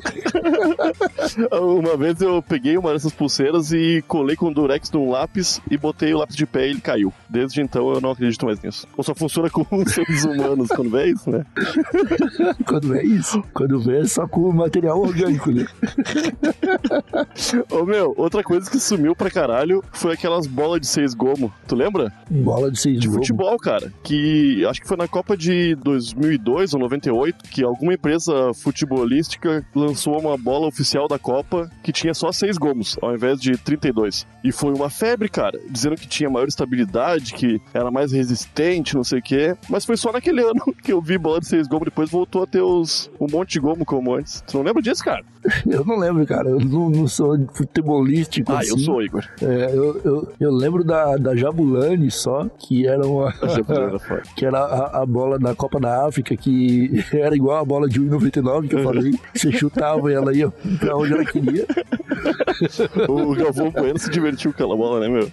Uma 1.52 1.98
vez 1.98 2.22
eu 2.22 2.42
peguei 2.42 2.78
uma 2.78 2.94
dessas 2.94 3.12
pulseiras 3.12 3.72
e 3.72 3.78
colei 4.08 4.36
com 4.36 4.48
o 4.48 4.54
durex 4.54 4.92
num 4.92 5.10
lápis 5.10 5.62
e 5.70 5.78
botei 5.78 6.14
o 6.14 6.18
lápis 6.18 6.36
de 6.36 6.46
pé 6.46 6.68
e 6.68 6.72
ele 6.72 6.82
caiu. 6.82 7.14
Desde 7.30 7.62
então 7.62 7.92
eu 7.94 8.02
não 8.02 8.12
acredito 8.12 8.46
mais 8.46 8.62
nisso. 8.62 8.88
Ou 8.98 9.04
só 9.04 9.14
funciona 9.16 9.50
com 9.50 9.66
seres 9.88 10.24
humanos 10.24 10.68
quando 10.70 10.90
vê 10.90 11.12
isso, 11.12 11.30
né? 11.30 11.46
Quando 12.68 12.96
é 12.96 13.04
isso? 13.04 13.44
Quando 13.54 13.80
vê 13.80 14.00
é 14.02 14.06
só 14.06 14.28
com 14.28 14.52
material 14.52 15.00
orgânico, 15.02 15.52
né? 15.52 15.66
Ô 17.72 17.86
meu, 17.86 18.14
outra 18.18 18.44
coisa 18.44 18.70
que 18.70 18.80
sumiu 18.80 19.16
pra 19.16 19.30
caralho 19.30 19.84
foi 19.92 20.14
aquelas 20.14 20.48
bolas 20.48 20.82
de 20.82 20.88
seis 20.88 21.14
gomo. 21.14 21.54
Tu 21.68 21.76
lembra? 21.76 22.12
Bola 22.30 22.72
de 22.72 22.80
seis 22.80 23.00
De 23.00 23.08
gomo. 23.08 23.20
futebol, 23.20 23.58
cara. 23.58 23.92
Que 24.04 24.66
acho 24.66 24.82
que 24.82 24.88
foi 24.88 24.98
na 24.98 25.08
Copa 25.08 25.36
de 25.38 25.76
2002 25.76 26.74
ou 26.74 26.80
98 26.80 27.44
que 27.50 27.64
alguma 27.64 27.94
empresa 27.94 28.54
futebolística 28.54 29.66
lançou 29.76 30.20
uma 30.20 30.38
bola 30.38 30.68
oficial 30.68 31.08
da 31.08 31.20
Copa 31.20 31.70
que 31.84 31.92
tinha 31.92 32.14
só 32.14 32.32
seis 32.32 32.58
gomos, 32.58 32.98
ao 33.02 33.14
invés 33.14 33.40
de 33.40 33.58
32. 33.78 34.28
E 34.44 34.52
foi 34.52 34.74
uma 34.74 34.90
febre, 34.90 35.30
cara. 35.30 35.60
Dizendo 35.70 35.96
que 35.96 36.08
tinha 36.08 36.30
maior 36.30 36.48
estabilidade, 36.48 37.34
que 37.34 37.62
era 37.74 37.90
mais 37.90 38.12
resistente, 38.12 38.96
não 38.96 39.04
sei 39.04 39.20
o 39.20 39.22
quê. 39.22 39.56
Mas 39.70 39.86
foi 39.86 39.98
só 39.98 40.12
naquele 40.12 40.42
ano 40.46 40.62
que 40.84 40.92
eu 40.94 41.02
vi 41.02 41.18
bola 41.18 41.40
de 41.40 41.48
seis 41.48 41.68
gomos. 41.68 41.86
Depois 41.86 42.10
voltou 42.10 42.44
a 42.44 42.48
ter 42.48 42.62
os, 42.62 43.10
um 43.20 43.28
monte 43.30 43.54
de 43.54 43.60
gomo 43.60 43.86
como 43.86 44.14
antes. 44.14 44.42
Tu 44.42 44.58
não 44.58 44.64
lembra 44.64 44.82
disso, 44.82 45.04
cara? 45.04 45.24
Eu 45.70 45.84
não 45.84 45.98
lembro, 45.98 46.26
cara. 46.26 46.50
Eu 46.50 46.60
não, 46.60 46.90
não 46.90 47.08
sou 47.08 47.38
futebolístico. 47.54 48.52
Ah, 48.52 48.60
assim. 48.60 48.72
eu 48.72 48.78
sou, 48.80 49.02
Igor. 49.02 49.26
É, 49.42 49.72
eu, 49.74 50.02
eu, 50.04 50.34
eu 50.40 50.52
lembro 50.52 50.84
da, 50.84 51.18
da 51.18 51.36
Jabulani 51.36 52.10
só, 52.10 52.48
que 52.58 52.88
era 52.88 53.06
uma. 53.06 53.34
Que 54.36 54.46
era 54.46 54.60
a, 54.60 55.02
a 55.02 55.06
bola 55.06 55.38
da 55.38 55.54
Copa 55.56 55.80
da 55.80 56.06
África, 56.06 56.36
que 56.36 57.04
era 57.12 57.36
igual 57.36 57.60
a 57.60 57.66
bola 57.66 57.88
de 57.90 58.00
1,99 58.00 58.68
que 58.68 58.76
eu 58.76 58.84
falei. 58.84 59.14
Você 59.34 59.52
chutava 59.52 60.12
e 60.12 60.16
ela 60.16 60.36
ia 60.36 60.50
pra 60.80 60.96
onde 60.96 61.14
ela 61.14 61.26
queria. 61.26 61.66
o 63.08 63.36
Galvão 63.36 63.63
Bueno 63.72 63.98
se 64.00 64.10
divertiu 64.10 64.52
com 64.52 64.56
aquela 64.56 64.76
bola, 64.76 65.00
né, 65.00 65.08
meu? 65.08 65.32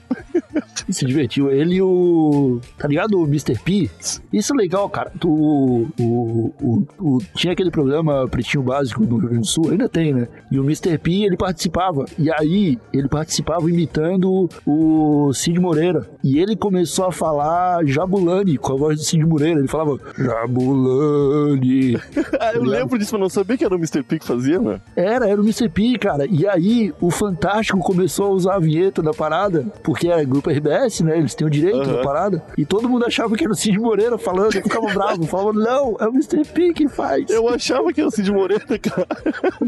Se 0.88 1.04
divertiu. 1.04 1.50
Ele 1.50 1.76
e 1.76 1.82
o. 1.82 2.60
Tá 2.78 2.88
ligado? 2.88 3.18
O 3.20 3.24
Mr. 3.24 3.58
P. 3.58 3.90
Isso 4.32 4.52
é 4.52 4.56
legal, 4.56 4.88
cara. 4.88 5.12
Tu, 5.18 5.28
o, 5.28 5.88
o, 6.00 6.86
o- 6.98 7.18
tinha 7.34 7.52
aquele 7.52 7.70
programa 7.70 8.26
Pretinho 8.28 8.62
Básico 8.62 9.02
no 9.04 9.16
Rio 9.18 9.28
Grande 9.28 9.40
do 9.40 9.46
Sul, 9.46 9.70
ainda 9.70 9.88
tem, 9.88 10.12
né? 10.12 10.28
E 10.50 10.58
o 10.58 10.64
Mr. 10.64 10.98
P, 10.98 11.24
ele 11.24 11.36
participava. 11.36 12.04
E 12.18 12.30
aí, 12.32 12.78
ele 12.92 13.08
participava 13.08 13.68
imitando 13.70 14.48
o 14.66 15.32
Cid 15.32 15.58
Moreira. 15.60 16.08
E 16.22 16.38
ele 16.38 16.56
começou 16.56 17.06
a 17.06 17.12
falar 17.12 17.84
Jabulani 17.86 18.56
com 18.58 18.72
a 18.72 18.76
voz 18.76 18.98
do 18.98 19.04
Cid 19.04 19.24
Moreira. 19.24 19.58
Ele 19.60 19.68
falava 19.68 19.98
Jabulani. 20.16 21.98
Ah, 22.40 22.52
eu 22.54 22.62
lembro 22.62 22.98
disso, 22.98 23.10
mas 23.12 23.20
não 23.20 23.28
sabia 23.28 23.56
que 23.56 23.64
era 23.64 23.74
o 23.74 23.78
Mr. 23.78 24.02
P 24.02 24.18
que 24.18 24.26
fazia, 24.26 24.58
meu. 24.58 24.80
Era, 24.96 25.28
era 25.28 25.38
o 25.40 25.44
Mr. 25.44 25.68
P, 25.68 25.98
cara. 25.98 26.26
E 26.26 26.46
aí, 26.46 26.92
o 27.00 27.10
Fantástico 27.10 27.78
começou 27.80 28.26
a 28.26 28.30
usar 28.30 28.54
a 28.54 28.58
vinheta 28.58 29.02
da 29.02 29.12
parada, 29.12 29.66
porque 29.82 30.08
era 30.08 30.24
grupo 30.24 30.48
RBS, 30.50 30.69
né? 31.04 31.18
Eles 31.18 31.34
têm 31.34 31.46
o 31.46 31.50
direito 31.50 31.80
Aham. 31.80 31.92
da 31.96 32.02
parada. 32.02 32.42
E 32.56 32.64
todo 32.64 32.88
mundo 32.88 33.04
achava 33.04 33.36
que 33.36 33.44
era 33.44 33.52
o 33.52 33.56
Cid 33.56 33.78
Moreira 33.78 34.18
falando, 34.18 34.54
eu 34.54 34.62
ficava 34.62 34.86
bravo. 34.92 35.26
Falava, 35.26 35.52
não, 35.52 35.96
é 36.00 36.06
o 36.06 36.10
Mr. 36.10 36.44
P 36.44 36.72
que 36.72 36.88
faz. 36.88 37.28
Eu 37.30 37.48
achava 37.48 37.92
que 37.92 38.00
era 38.00 38.08
o 38.08 38.12
Cid 38.12 38.30
Moreira, 38.32 38.78
cara. 38.78 39.06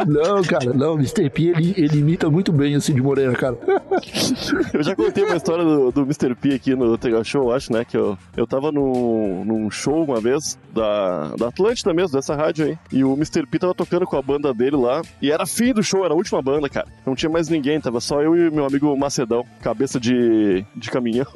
Não, 0.07 0.43
cara, 0.43 0.73
não, 0.73 0.95
o 0.95 0.97
Mr. 0.97 1.29
P, 1.31 1.49
ele, 1.49 1.75
ele 1.77 1.99
imita 1.99 2.31
muito 2.31 2.53
bem 2.53 2.77
o 2.77 2.81
Cid 2.81 3.01
Moreira, 3.01 3.33
cara. 3.33 3.59
Eu 4.73 4.83
já 4.83 4.95
contei 4.95 5.25
uma 5.25 5.37
história 5.37 5.65
do, 5.65 5.91
do 5.91 6.03
Mr. 6.03 6.35
P 6.35 6.55
aqui 6.55 6.75
no 6.75 6.97
Tega 6.97 7.23
Show, 7.25 7.53
acho, 7.53 7.73
né? 7.73 7.85
Que 7.85 7.97
eu, 7.97 8.17
eu 8.37 8.47
tava 8.47 8.73
num, 8.73 9.45
num 9.45 9.71
show 9.71 10.05
uma 10.05 10.21
vez 10.21 10.59
da, 10.73 11.35
da 11.37 11.49
Atlântida 11.49 11.93
mesmo, 11.93 12.17
dessa 12.17 12.35
rádio 12.35 12.67
aí. 12.67 12.79
E 12.93 13.05
o 13.05 13.15
Mr. 13.15 13.47
P 13.47 13.59
tava 13.59 13.75
tocando 13.75 14.07
com 14.07 14.17
a 14.17 14.23
banda 14.23 14.53
dele 14.53 14.77
lá. 14.77 15.03
E 15.21 15.31
era 15.31 15.47
fim 15.47 15.73
do 15.73 15.83
show, 15.83 16.05
era 16.05 16.15
a 16.15 16.17
última 16.17 16.41
banda, 16.43 16.69
cara. 16.69 16.89
Não 17.07 17.15
tinha 17.15 17.31
mais 17.31 17.49
ninguém, 17.49 17.81
tava 17.81 18.01
só 18.01 18.21
eu 18.23 18.37
e 18.37 18.51
meu 18.51 18.65
amigo 18.65 18.97
Macedão, 18.97 19.45
cabeça 19.61 19.99
de, 20.01 20.65
de 20.83 20.91
caminhão, 20.91 21.27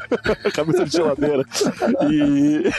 cabeça 0.54 0.84
de 0.84 0.92
geladeira. 0.92 1.44
E, 2.10 2.70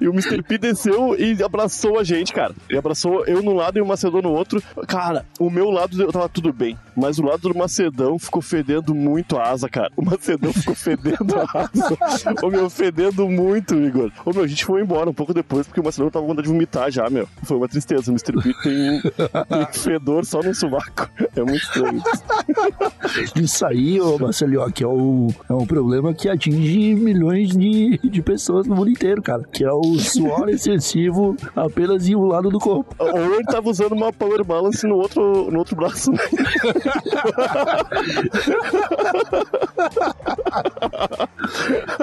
e 0.00 0.08
o 0.08 0.12
Mr. 0.12 0.42
P 0.42 0.58
desceu 0.58 1.16
e 1.18 1.42
abraçou 1.42 1.98
a 1.98 2.04
gente, 2.04 2.32
cara. 2.32 2.54
E 2.70 2.76
abraçou 2.76 3.26
eu 3.26 3.42
num 3.42 3.54
lado 3.54 3.78
e 3.78 3.82
o 3.82 3.86
Macedão 3.86 4.22
no 4.22 4.32
outro. 4.32 4.62
Cara, 4.86 5.26
o 5.38 5.50
meu 5.50 5.70
lado 5.70 6.00
eu 6.00 6.12
tava 6.12 6.28
tudo 6.28 6.52
bem, 6.52 6.78
mas 6.96 7.18
o 7.18 7.24
lado 7.24 7.48
do 7.48 7.58
Macedão 7.58 8.18
ficou 8.18 8.40
fedendo 8.40 8.94
muito 8.94 9.36
a 9.36 9.50
asa, 9.50 9.68
cara. 9.68 9.90
O 9.96 10.04
Macedão 10.04 10.52
ficou 10.52 10.74
fedendo 10.74 11.34
a 11.36 11.60
asa. 11.60 11.96
Ô 12.42 12.48
meu, 12.48 12.70
fedendo 12.70 13.28
muito, 13.28 13.74
Igor. 13.74 14.10
Ô 14.24 14.32
meu, 14.32 14.44
a 14.44 14.46
gente 14.46 14.64
foi 14.64 14.82
embora 14.82 15.10
um 15.10 15.14
pouco 15.14 15.34
depois 15.34 15.66
porque 15.66 15.80
o 15.80 15.84
Macedão 15.84 16.10
tava 16.10 16.24
com 16.24 16.30
vontade 16.30 16.46
de 16.46 16.52
vomitar 16.52 16.90
já, 16.90 17.08
meu. 17.10 17.28
Foi 17.42 17.56
uma 17.56 17.68
tristeza. 17.68 18.10
O 18.10 18.14
Mr. 18.14 18.40
P 18.40 18.54
tem, 18.62 19.02
tem 19.02 19.72
fedor 19.72 20.24
só 20.24 20.40
no 20.40 20.54
sovaco. 20.54 21.10
É 21.34 21.40
muito 21.40 21.62
estranho. 21.62 22.02
Isso 23.36 23.66
aí, 23.66 24.00
ô 24.00 24.18
Marcelinho, 24.18 24.72
que 24.72 24.84
é, 24.84 24.86
o, 24.86 25.28
é 25.48 25.52
um 25.64 25.66
problema 25.66 26.12
que 26.14 26.28
atinge 26.28 26.94
milhões 26.94 27.56
de, 27.56 27.98
de 27.98 28.22
pessoas 28.22 28.66
no 28.66 28.76
mundo 28.76 28.90
inteiro, 28.90 29.22
cara. 29.22 29.42
Que 29.50 29.64
é 29.64 29.72
o 29.72 29.98
suor 29.98 30.48
excessivo 30.50 31.34
apenas 31.56 32.06
em 32.06 32.14
um 32.14 32.26
lado 32.26 32.50
do 32.50 32.58
corpo. 32.58 32.94
Ou 32.98 33.34
ele 33.34 33.44
tava 33.44 33.70
usando 33.70 33.92
uma 33.92 34.12
power 34.12 34.44
balance 34.44 34.86
no 34.86 34.96
outro, 34.96 35.50
no 35.50 35.58
outro 35.58 35.74
braço. 35.74 36.12
né? 36.12 36.18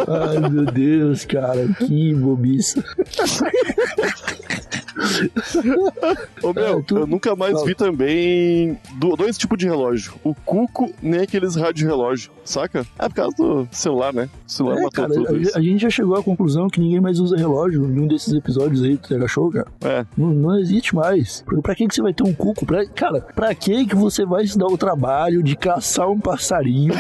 Ai, 0.08 0.50
meu 0.50 0.65
Deus, 0.65 1.25
cara, 1.25 1.68
que 1.86 2.13
bobiça. 2.15 2.84
Ô 6.43 6.53
meu, 6.53 6.79
É, 6.79 6.81
tu- 6.81 6.98
eu 7.00 7.07
nunca 7.07 7.36
mais 7.36 7.63
vi 7.63 7.75
também 7.75 8.77
do- 8.98 9.15
dois 9.15 9.38
tipos 9.38 9.57
de 9.57 9.65
relógio. 9.65 10.13
O 10.24 10.33
cuco, 10.33 10.91
nem 11.01 11.21
aqueles 11.21 11.55
rádio 11.55 11.88
relógio, 11.88 12.31
saca? 12.43 12.86
É 12.98 13.07
por 13.07 13.15
causa 13.15 13.36
do 13.38 13.67
celular, 13.71 14.13
né? 14.13 14.29
O 14.48 14.51
celular 14.51 14.77
É, 14.77 14.81
matou 14.83 14.91
cara, 14.91 15.13
tudo 15.13 15.36
a, 15.36 15.38
isso. 15.38 15.57
a 15.57 15.62
gente 15.62 15.81
já 15.81 15.89
chegou 15.89 16.15
à 16.15 16.24
conclusão 16.24 16.67
que 16.67 16.79
ninguém 16.79 17.00
mais 17.00 17.19
usa 17.19 17.36
relógio 17.38 17.83
em 17.86 18.00
um 18.00 18.07
desses 18.07 18.33
episódios 18.33 18.83
aí 18.83 18.98
do 18.98 19.07
Tega 19.07 19.27
Show, 19.27 19.51
cara. 19.51 19.67
É. 19.83 20.05
Não, 20.17 20.27
não 20.29 20.60
existe 20.60 20.95
mais. 20.95 21.41
Porque 21.45 21.62
pra 21.62 21.75
que, 21.75 21.88
que 21.88 21.95
você 21.95 22.01
vai 22.01 22.13
ter 22.13 22.24
um 22.24 22.33
cuco? 22.33 22.65
Pra, 22.65 22.86
cara, 22.88 23.21
pra 23.36 23.53
que, 23.55 23.86
que 23.86 23.95
você 23.95 24.25
vai 24.25 24.45
se 24.48 24.57
dar 24.57 24.67
o 24.67 24.77
trabalho 24.77 25.41
de 25.43 25.55
caçar 25.55 26.10
um 26.10 26.19
passarinho 26.19 26.93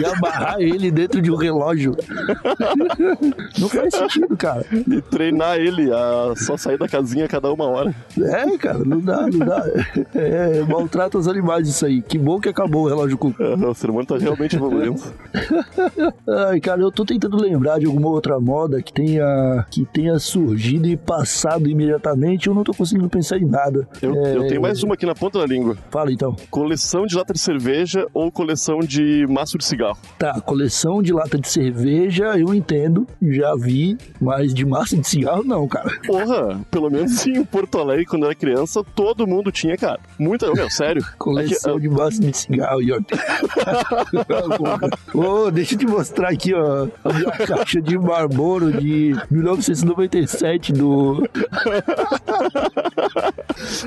e 0.00 0.04
amarrar 0.04 0.56
ele 0.60 0.90
dentro 0.90 1.20
de 1.20 1.30
um 1.30 1.36
relógio? 1.36 1.94
não 3.58 3.68
faz 3.68 3.94
sentido, 3.94 4.36
cara. 4.36 4.64
E 4.72 5.00
treinar 5.02 5.56
ele 5.58 5.90
a 5.92 6.34
só 6.36 6.56
sair 6.56 6.78
da 6.78 6.88
casinha 6.88 7.24
a 7.24 7.28
cada 7.28 7.52
uma 7.52 7.64
hora. 7.66 7.94
É, 8.18 8.58
cara, 8.58 8.75
não 8.84 9.00
dá, 9.00 9.22
não 9.22 9.38
dá. 9.46 9.64
É, 10.14 10.62
maltrata 10.62 11.18
os 11.18 11.28
animais 11.28 11.68
isso 11.68 11.84
aí. 11.84 12.00
Que 12.02 12.18
bom 12.18 12.40
que 12.40 12.48
acabou 12.48 12.84
o 12.84 12.88
relógio 12.88 13.16
cuco. 13.18 13.42
É, 13.42 13.54
O 13.54 13.74
ser 13.74 13.90
humano 13.90 14.06
tá 14.06 14.16
realmente 14.18 14.56
evoluindo. 14.56 15.00
Ai, 16.48 16.60
cara, 16.60 16.80
eu 16.80 16.90
tô 16.90 17.04
tentando 17.04 17.36
lembrar 17.36 17.78
de 17.78 17.86
alguma 17.86 18.08
outra 18.08 18.38
moda 18.40 18.82
que 18.82 18.92
tenha, 18.92 19.66
que 19.70 19.84
tenha 19.84 20.18
surgido 20.18 20.86
e 20.88 20.96
passado 20.96 21.68
imediatamente. 21.68 22.46
Eu 22.48 22.54
não 22.54 22.64
tô 22.64 22.72
conseguindo 22.74 23.08
pensar 23.08 23.38
em 23.38 23.44
nada. 23.46 23.88
Eu, 24.00 24.14
É, 24.14 24.36
eu 24.36 24.46
tenho 24.48 24.60
mais 24.60 24.82
uma 24.82 24.94
aqui 24.94 25.06
na 25.06 25.14
ponta 25.14 25.38
da 25.38 25.46
língua. 25.46 25.76
Fala 25.90 26.12
então. 26.12 26.34
Coleção 26.50 27.06
de 27.06 27.16
lata 27.16 27.32
de 27.32 27.40
cerveja 27.40 28.06
ou 28.12 28.30
coleção 28.30 28.78
de 28.80 29.26
maço 29.28 29.58
de 29.58 29.64
cigarro? 29.64 29.98
Tá, 30.18 30.40
coleção 30.40 31.02
de 31.02 31.12
lata 31.12 31.38
de 31.38 31.48
cerveja, 31.48 32.36
eu 32.38 32.54
entendo, 32.54 33.06
já 33.22 33.54
vi, 33.54 33.96
mas 34.20 34.52
de 34.54 34.64
massa 34.64 34.96
de 34.96 35.06
cigarro 35.06 35.42
não, 35.44 35.66
cara. 35.68 35.90
Porra, 36.06 36.60
pelo 36.70 36.90
menos 36.90 37.26
em 37.26 37.44
Porto 37.44 37.78
Alegre, 37.78 38.04
quando 38.06 38.22
eu 38.22 38.26
era 38.30 38.34
criança, 38.34 38.65
todo 38.94 39.26
mundo 39.26 39.52
tinha, 39.52 39.76
cara. 39.76 40.00
Muita, 40.18 40.50
meu, 40.52 40.70
sério. 40.70 41.04
Coleção 41.18 41.78
de 41.78 41.88
massa 41.88 42.20
de 42.20 42.36
cigarro. 42.36 42.80
Ô, 45.14 45.50
deixa 45.50 45.74
eu 45.74 45.78
te 45.78 45.86
mostrar 45.86 46.28
aqui, 46.30 46.54
ó, 46.54 46.86
a 47.04 47.12
minha 47.12 47.30
caixa 47.32 47.80
de 47.80 47.98
Marlboro 47.98 48.72
de 48.72 49.14
1997 49.30 50.72
do... 50.72 51.22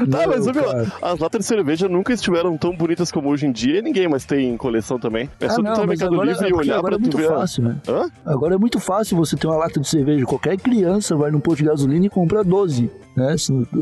Tá, 0.10 0.26
mas 0.28 0.46
meu, 0.48 0.70
as 1.02 1.20
latas 1.20 1.40
de 1.42 1.46
cerveja 1.46 1.88
nunca 1.88 2.14
estiveram 2.14 2.58
tão 2.58 2.76
bonitas 2.76 3.12
como 3.12 3.30
hoje 3.30 3.46
em 3.46 3.52
dia 3.52 3.80
e 3.80 3.82
ninguém 3.82 4.08
mais 4.08 4.26
tem 4.26 4.56
coleção 4.58 5.00
também. 5.00 5.30
É 5.40 5.46
Ah, 5.46 5.50
só 5.50 5.56
tu 5.58 5.64
não, 5.64 5.72
no 5.72 5.78
mas 5.80 5.88
Mercado 6.00 6.14
agora, 6.14 6.30
Livre 6.32 6.46
é 6.46 6.50
e 6.50 6.54
olhar 6.54 6.78
agora 6.80 6.98
pra 6.98 7.06
é 7.06 7.10
tu 7.10 7.18
muito 7.18 7.30
ver. 7.30 7.36
fácil, 7.38 7.64
né? 7.64 7.76
Hã? 7.88 8.10
Agora 8.26 8.56
é 8.56 8.58
muito 8.58 8.80
fácil 8.80 9.18
você 9.18 9.36
ter 9.36 9.48
uma 9.48 9.58
lata 9.58 9.80
de 9.80 9.88
cerveja. 9.88 10.26
Qualquer 10.26 10.58
criança 10.58 11.16
vai 11.16 11.32
num 11.32 11.40
posto 11.40 11.60
de 11.60 11.66
gasolina 11.66 12.06
e 12.06 12.10
compra 12.10 12.44
12. 12.44 12.90
Né? 13.20 13.36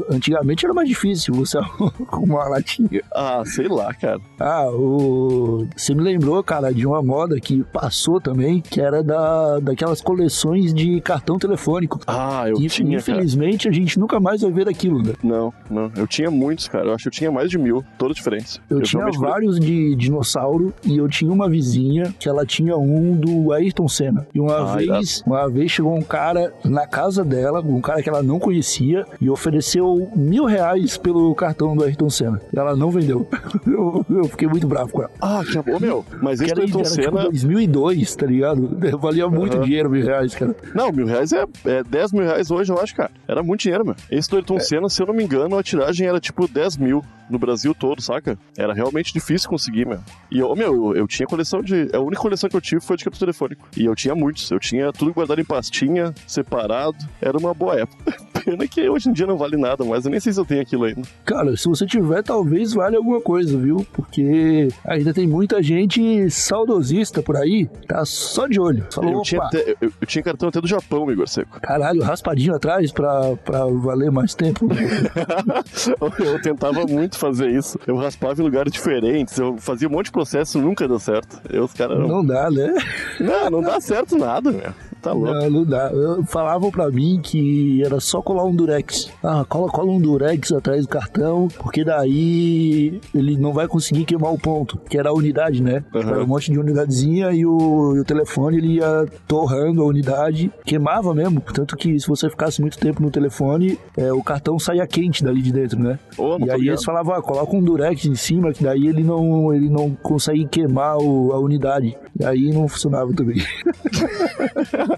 Antigamente 0.09 0.65
era 0.65 0.73
mais 0.73 0.87
difícil 0.89 1.33
você 1.33 1.57
com 2.07 2.23
uma 2.25 2.47
latinha. 2.47 3.01
Ah, 3.13 3.43
sei 3.45 3.67
lá, 3.67 3.93
cara. 3.93 4.19
Ah, 4.39 4.67
o... 4.71 5.67
você 5.75 5.93
me 5.93 6.01
lembrou, 6.01 6.41
cara, 6.43 6.73
de 6.73 6.85
uma 6.85 7.01
moda 7.01 7.39
que 7.39 7.63
passou 7.65 8.19
também, 8.19 8.61
que 8.61 8.79
era 8.81 9.03
da, 9.03 9.59
daquelas 9.59 10.01
coleções 10.01 10.73
de 10.73 10.99
cartão 11.01 11.37
telefônico. 11.37 11.99
Ah, 12.07 12.45
eu 12.47 12.57
E, 12.61 12.67
tinha, 12.67 12.87
cara. 12.89 12.99
infelizmente, 12.99 13.67
a 13.67 13.71
gente 13.71 13.99
nunca 13.99 14.19
mais 14.19 14.41
vai 14.41 14.51
ver 14.51 14.67
aquilo, 14.67 15.01
né? 15.01 15.13
Não, 15.23 15.53
não. 15.69 15.91
Eu 15.95 16.07
tinha 16.07 16.29
muitos, 16.31 16.67
cara. 16.67 16.85
Eu 16.87 16.93
acho 16.93 17.03
que 17.03 17.07
eu 17.09 17.11
tinha 17.11 17.31
mais 17.31 17.49
de 17.49 17.57
mil, 17.57 17.83
todos 17.97 18.15
diferentes. 18.15 18.59
Eu, 18.69 18.81
tinha 18.81 19.03
realmente- 19.03 19.19
vários 19.19 19.59
de 19.59 19.95
dinossauro 19.95 20.73
e 20.83 20.97
eu 20.97 21.07
tinha 21.07 21.31
uma 21.31 21.49
vizinha 21.49 22.13
que 22.19 22.27
ela 22.27 22.45
tinha 22.45 22.75
um 22.77 23.15
do 23.15 23.51
Ayrton 23.53 23.87
Senna. 23.87 24.27
E 24.33 24.39
uma 24.39 24.73
Ah, 24.73 24.75
vez, 24.75 25.23
uma 25.25 25.49
vez 25.49 25.71
chegou 25.71 25.95
um 25.95 26.01
cara 26.01 26.53
na 26.63 26.87
casa 26.87 27.23
dela, 27.23 27.61
um 27.61 27.81
cara 27.81 28.01
que 28.01 28.09
ela 28.09 28.23
não 28.23 28.39
conhecia, 28.39 29.05
e 29.21 29.26
ofereceu 29.29 30.09
mil 30.15 30.45
reais 30.45 30.97
pelo 30.97 31.33
cartão 31.35 31.75
do 31.75 31.83
Ayrton 31.83 32.09
Senna. 32.09 32.41
E 32.53 32.57
ela 32.59 32.75
não 32.75 32.91
vendeu. 32.91 33.27
Eu, 33.67 34.05
eu 34.09 34.23
fiquei 34.25 34.47
muito 34.47 34.65
bravo 34.67 34.91
com 34.91 35.01
ela. 35.01 35.11
Ah, 35.21 35.41
que 35.43 35.57
Ô, 35.71 35.79
meu, 35.79 36.05
mas 36.21 36.39
esse 36.39 36.51
Ayrton 36.53 36.79
era 36.79 36.89
tipo 36.89 37.01
Senna. 37.01 37.23
2002, 37.23 38.15
tá 38.15 38.25
ligado? 38.25 38.77
Valia 38.97 39.27
muito 39.27 39.57
Aham. 39.57 39.65
dinheiro, 39.65 39.89
mil 39.89 40.05
reais, 40.05 40.33
cara. 40.33 40.55
Não, 40.73 40.91
mil 40.91 41.05
reais 41.05 41.33
é, 41.33 41.45
é 41.65 41.83
10 41.83 42.11
mil 42.13 42.23
reais 42.23 42.49
hoje, 42.49 42.71
eu 42.71 42.79
acho, 42.79 42.95
cara. 42.95 43.11
Era 43.27 43.43
muito 43.43 43.61
dinheiro, 43.61 43.85
meu. 43.85 43.95
Esse 44.09 44.29
do 44.29 44.35
É. 44.35 44.39
Ayrton 44.39 44.59
Senna, 44.59 44.89
se 44.89 45.01
eu 45.01 45.07
não 45.07 45.13
me 45.13 45.23
engano, 45.23 45.57
a 45.57 45.63
tiragem 45.63 46.07
era 46.07 46.19
tipo 46.19 46.47
10 46.47 46.77
mil 46.77 47.03
no 47.29 47.37
Brasil 47.37 47.75
todo, 47.75 48.01
saca? 48.01 48.37
Era 48.57 48.73
realmente 48.73 49.13
difícil 49.13 49.49
conseguir, 49.49 49.85
meu. 49.85 49.99
E, 50.31 50.39
eu, 50.39 50.55
meu, 50.55 50.95
eu, 50.95 51.07
tinha 51.07 51.27
coleção 51.27 51.61
de. 51.61 51.89
A 51.93 51.99
única 51.99 52.21
coleção 52.21 52.49
que 52.49 52.55
eu 52.55 52.61
tive 52.61 52.81
foi 52.81 52.95
de 52.95 53.03
cartão 53.03 53.19
telefônico. 53.19 53.67
E 53.75 53.85
eu 53.85 53.95
tinha 53.95 54.15
muitos. 54.15 54.49
Eu 54.49 54.59
tinha 54.59 54.91
tudo 54.93 55.13
guardado 55.13 55.39
em 55.39 55.45
pastinha, 55.45 56.13
separado. 56.25 56.97
Era 57.21 57.37
uma 57.37 57.53
boa 57.53 57.79
época. 57.79 58.15
Pena 58.47 58.65
que 58.65 58.89
hoje 58.89 59.09
em 59.09 59.11
dia 59.11 59.27
não 59.27 59.35
vale 59.37 59.57
nada, 59.57 59.83
mas 59.83 60.05
eu 60.05 60.11
nem 60.11 60.21
sei 60.21 60.31
se 60.31 60.39
eu 60.39 60.45
tenho 60.45 60.61
aquilo 60.61 60.85
ainda. 60.85 61.01
Cara, 61.25 61.57
se 61.57 61.67
você 61.67 61.85
tiver, 61.85 62.23
talvez 62.23 62.71
vale 62.71 62.95
alguma 62.95 63.19
coisa, 63.19 63.57
viu? 63.57 63.85
Porque 63.91 64.69
ainda 64.85 65.13
tem 65.13 65.27
muita 65.27 65.61
gente 65.61 66.29
saudosista 66.31 67.21
por 67.21 67.35
aí, 67.35 67.67
tá 67.85 68.05
só 68.05 68.47
de 68.47 68.57
olho. 68.57 68.85
Falou, 68.89 69.15
Eu 69.15 69.21
tinha, 69.21 69.41
até- 69.43 69.75
eu, 69.81 69.91
eu 69.99 70.07
tinha 70.07 70.23
cartão 70.23 70.47
até 70.47 70.61
do 70.61 70.67
Japão, 70.67 71.11
Igor 71.11 71.27
Seco. 71.27 71.59
caralho, 71.59 72.01
raspadinho 72.01 72.55
atrás 72.55 72.89
pra, 72.89 73.35
pra 73.43 73.65
valer 73.65 74.09
mais 74.11 74.33
tempo. 74.33 74.65
eu 76.19 76.41
tentava 76.41 76.85
muito 76.85 77.17
fazer 77.17 77.49
isso. 77.49 77.77
Eu 77.85 77.97
raspava 77.97 78.41
em 78.41 78.45
lugares 78.45 78.71
diferentes, 78.71 79.37
eu 79.37 79.57
fazia 79.57 79.89
um 79.89 79.91
monte 79.91 80.05
de 80.05 80.11
processo, 80.13 80.57
nunca 80.57 80.87
deu 80.87 80.99
certo. 80.99 81.41
Eu, 81.49 81.65
os 81.65 81.73
caras 81.73 81.99
não. 81.99 82.07
Não 82.07 82.25
dá, 82.25 82.49
né? 82.49 82.73
Não, 83.19 83.49
não 83.49 83.61
dá 83.61 83.81
certo 83.81 84.17
nada, 84.17 84.51
meu. 84.51 84.71
Tá 85.07 85.13
louco. 85.13 85.33
Não, 85.33 85.49
não 85.49 85.65
dá. 85.65 85.89
Eu- 85.91 86.23
Falavam 86.25 86.69
pra 86.71 86.89
mim 86.89 87.19
que 87.21 87.81
era 87.83 87.99
só 87.99 88.21
colar 88.21 88.43
um 88.45 88.55
durex. 88.55 89.09
Ah, 89.23 89.45
cola, 89.47 89.67
cola 89.69 89.91
um 89.91 89.99
durex 89.99 90.51
atrás 90.51 90.81
do 90.83 90.87
cartão, 90.89 91.47
porque 91.59 91.83
daí 91.83 92.99
ele 93.13 93.37
não 93.37 93.53
vai 93.53 93.67
conseguir 93.67 94.05
queimar 94.05 94.33
o 94.33 94.37
ponto, 94.39 94.77
que 94.89 94.97
era 94.97 95.09
a 95.09 95.13
unidade, 95.13 95.61
né? 95.61 95.83
Uhum. 95.93 96.01
Era 96.01 96.23
um 96.23 96.27
monte 96.27 96.51
de 96.51 96.59
unidadezinha 96.59 97.31
e 97.31 97.45
o, 97.45 97.95
e 97.95 97.99
o 97.99 98.05
telefone 98.05 98.57
ele 98.57 98.75
ia 98.75 99.05
torrando 99.27 99.81
a 99.81 99.85
unidade, 99.85 100.51
queimava 100.65 101.13
mesmo. 101.13 101.41
Tanto 101.53 101.75
que 101.77 101.99
se 101.99 102.07
você 102.07 102.29
ficasse 102.29 102.61
muito 102.61 102.77
tempo 102.77 103.01
no 103.01 103.09
telefone, 103.11 103.77
é, 103.95 104.11
o 104.11 104.21
cartão 104.23 104.57
saía 104.59 104.85
quente 104.87 105.23
dali 105.23 105.41
de 105.41 105.51
dentro, 105.51 105.79
né? 105.79 105.99
Não 106.17 106.31
E 106.31 106.33
aí 106.33 106.39
ligado. 106.39 106.61
eles 106.63 106.83
falavam, 106.83 107.13
ah, 107.15 107.21
coloca 107.21 107.55
um 107.55 107.63
durex 107.63 108.05
em 108.05 108.15
cima, 108.15 108.51
que 108.53 108.63
daí 108.63 108.87
ele 108.87 109.03
não, 109.03 109.53
ele 109.53 109.69
não 109.69 109.91
consegue 110.01 110.45
queimar 110.47 110.97
o- 110.97 111.31
a 111.33 111.39
unidade. 111.39 111.95
E 112.19 112.25
aí 112.25 112.51
não 112.51 112.67
funcionava 112.67 113.13
também. 113.13 113.37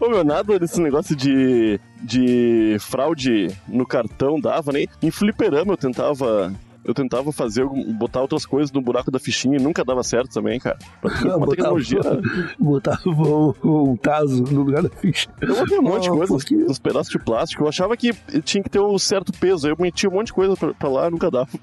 Ô, 0.00 0.08
meu, 0.08 0.24
nada 0.24 0.58
desse 0.58 0.80
negócio 0.80 1.14
de, 1.16 1.78
de 2.02 2.76
fraude 2.80 3.48
no 3.68 3.86
cartão 3.86 4.40
dava, 4.40 4.72
nem. 4.72 4.88
Em 5.02 5.10
fliperama 5.10 5.72
eu 5.72 5.76
tentava. 5.76 6.52
Eu 6.84 6.92
tentava 6.94 7.30
fazer, 7.32 7.64
botar 7.94 8.20
outras 8.20 8.44
coisas 8.44 8.72
no 8.72 8.80
buraco 8.82 9.10
da 9.10 9.18
fichinha 9.18 9.56
e 9.56 9.62
nunca 9.62 9.84
dava 9.84 10.02
certo 10.02 10.32
também, 10.34 10.58
cara. 10.58 10.76
Uma 11.02 11.10
Botava- 11.38 11.46
tecnologia. 11.50 12.00
Botava 12.58 13.00
o, 13.06 13.54
o 13.92 13.96
taso 13.98 14.42
no 14.44 14.62
lugar 14.64 14.82
da 14.82 14.88
ficha. 14.88 15.28
Eu 15.40 15.54
botei 15.56 15.78
um 15.78 15.82
monte 15.82 16.02
de 16.04 16.08
Ah, 16.08 16.12
coisa, 16.12 16.32
porque- 16.34 16.56
uns 16.56 16.78
pedaços 16.78 17.12
de 17.12 17.18
plástico. 17.18 17.62
Eu 17.64 17.68
achava 17.68 17.96
que 17.96 18.12
tinha 18.42 18.62
que 18.64 18.70
ter 18.70 18.80
um 18.80 18.98
certo 18.98 19.32
peso. 19.32 19.66
Aí 19.66 19.72
eu 19.72 19.76
metia 19.78 20.08
um 20.08 20.12
monte 20.14 20.26
de 20.26 20.32
coisa 20.32 20.56
pra, 20.56 20.74
pra 20.74 20.88
lá 20.88 21.10
nunca 21.10 21.30
dava. 21.30 21.48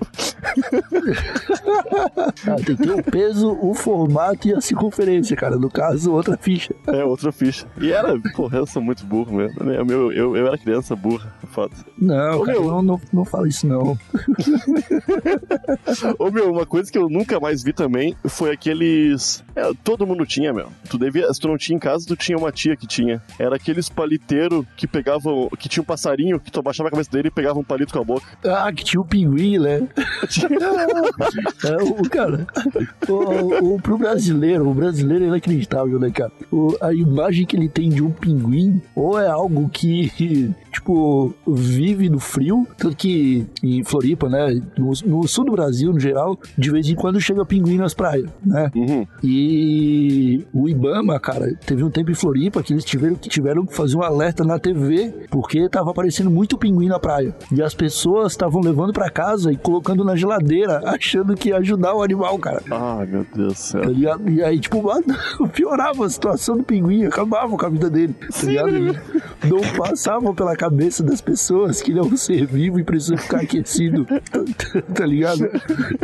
Ah, 2.47 2.55
tem 2.65 2.75
que 2.75 2.83
ter 2.83 2.91
o 2.91 3.03
peso, 3.03 3.57
o 3.61 3.73
formato 3.73 4.47
e 4.47 4.53
a 4.53 4.61
circunferência, 4.61 5.35
cara. 5.35 5.57
No 5.57 5.69
caso, 5.69 6.11
outra 6.11 6.37
ficha. 6.37 6.73
É, 6.87 7.03
outra 7.03 7.31
ficha. 7.31 7.65
E 7.79 7.91
era, 7.91 8.17
porra, 8.35 8.57
eu 8.59 8.65
sou 8.65 8.81
muito 8.81 9.05
burro 9.05 9.33
mesmo. 9.35 9.61
Eu, 9.71 9.85
eu, 9.87 10.11
eu, 10.11 10.37
eu 10.37 10.47
era 10.47 10.57
criança 10.57 10.95
burra, 10.95 11.33
foda. 11.49 11.73
Não, 11.97 12.39
Ô, 12.41 12.43
cara, 12.43 12.59
meu. 12.59 12.69
não, 12.71 12.81
não, 12.81 13.01
não 13.11 13.25
fala 13.25 13.47
isso, 13.47 13.67
não. 13.67 13.97
Ô 16.17 16.29
meu, 16.31 16.51
uma 16.51 16.65
coisa 16.65 16.91
que 16.91 16.97
eu 16.97 17.09
nunca 17.09 17.39
mais 17.39 17.63
vi 17.63 17.73
também 17.73 18.15
foi 18.27 18.51
aqueles. 18.51 19.43
É, 19.55 19.71
todo 19.83 20.05
mundo 20.05 20.25
tinha, 20.25 20.53
meu. 20.53 20.69
Tu 20.89 20.97
devia. 20.97 21.31
Se 21.33 21.39
tu 21.39 21.47
não 21.47 21.57
tinha 21.57 21.75
em 21.75 21.79
casa, 21.79 22.05
tu 22.05 22.15
tinha 22.15 22.37
uma 22.37 22.51
tia 22.51 22.75
que 22.75 22.87
tinha. 22.87 23.21
Era 23.37 23.55
aqueles 23.55 23.89
paliteiros 23.89 24.65
que 24.77 24.87
pegavam. 24.87 25.49
que 25.57 25.67
tinha 25.69 25.81
um 25.81 25.85
passarinho, 25.85 26.39
que 26.39 26.51
tu 26.51 26.59
abaixava 26.59 26.89
a 26.89 26.91
cabeça 26.91 27.11
dele 27.11 27.27
e 27.29 27.31
pegava 27.31 27.59
um 27.59 27.63
palito 27.63 27.93
com 27.93 27.99
a 27.99 28.03
boca. 28.03 28.25
Ah, 28.43 28.71
que 28.71 28.83
tinha 28.83 29.01
o 29.01 29.05
pinguim, 29.05 29.57
né? 29.59 29.87
É, 31.63 31.75
o, 31.83 32.09
cara, 32.09 32.47
o, 33.07 33.75
o, 33.75 33.81
pro 33.81 33.97
brasileiro, 33.97 34.69
o 34.69 34.73
brasileiro 34.73 35.25
é 35.25 35.27
inacreditável, 35.27 35.99
né, 35.99 36.09
cara? 36.11 36.31
O- 36.51 36.75
a 36.81 36.93
imagem 36.93 37.45
que 37.45 37.55
ele 37.55 37.67
tem 37.69 37.89
de 37.89 38.01
um 38.01 38.11
pinguim, 38.11 38.81
ou 38.95 39.19
é 39.19 39.27
algo 39.27 39.69
que, 39.69 40.11
tipo, 40.71 41.33
vive 41.47 42.09
no 42.09 42.19
frio, 42.19 42.67
tanto 42.77 42.95
que 42.95 43.45
em 43.63 43.83
Floripa, 43.83 44.29
né, 44.29 44.61
no 45.03 45.27
sul 45.27 45.45
do 45.45 45.51
Brasil, 45.51 45.91
no 45.91 45.99
geral, 45.99 46.37
de 46.57 46.71
vez 46.71 46.87
em 46.87 46.95
quando 46.95 47.19
chega 47.19 47.45
pinguim 47.45 47.77
nas 47.77 47.93
praias, 47.93 48.29
né? 48.45 48.71
Uhum. 48.75 49.07
E 49.23 50.45
o 50.53 50.67
Ibama, 50.67 51.19
cara, 51.19 51.53
teve 51.65 51.83
um 51.83 51.89
tempo 51.89 52.11
em 52.11 52.15
Floripa 52.15 52.61
que 52.63 52.73
eles 52.73 52.83
tiveram 52.83 53.15
que, 53.15 53.29
tiveram 53.29 53.65
que 53.65 53.75
fazer 53.75 53.97
um 53.97 54.03
alerta 54.03 54.43
na 54.43 54.59
TV 54.59 55.13
porque 55.29 55.69
tava 55.69 55.91
aparecendo 55.91 56.29
muito 56.29 56.57
pinguim 56.57 56.87
na 56.87 56.99
praia. 56.99 57.35
E 57.51 57.61
as 57.61 57.73
pessoas 57.73 58.33
estavam 58.33 58.61
levando 58.61 58.93
pra 58.93 59.09
casa 59.09 59.51
e 59.51 59.57
colocando 59.57 60.03
na 60.03 60.15
geladeira, 60.15 60.81
achando 60.89 61.35
que 61.35 61.49
ia 61.49 61.57
ajudar 61.57 61.93
o 61.93 62.03
animal, 62.03 62.37
cara. 62.39 62.61
Ai, 62.69 63.05
meu 63.05 63.25
Deus 63.33 63.53
do 63.53 63.55
céu. 63.55 63.81
Tá? 63.81 64.29
E 64.29 64.43
aí, 64.43 64.59
tipo, 64.59 64.81
mano, 64.81 65.05
piorava 65.53 66.05
a 66.05 66.09
situação 66.09 66.57
do 66.57 66.63
pinguim, 66.63 67.05
acabava 67.05 67.55
com 67.55 67.65
a 67.65 67.69
vida 67.69 67.89
dele. 67.89 68.13
Tá 68.13 68.45
ligado? 68.45 68.69
E 68.77 69.47
Não 69.47 69.61
passavam 69.77 70.33
pela 70.33 70.55
cabeça 70.55 71.03
das 71.03 71.21
pessoas 71.21 71.81
que 71.81 71.91
ele 71.91 71.99
é 71.99 72.03
um 72.03 72.15
ser 72.17 72.45
vivo 72.45 72.79
e 72.79 72.83
precisa 72.83 73.17
ficar 73.17 73.41
aquecido. 73.41 74.05
Tá 74.93 75.05
ligado? 75.05 75.49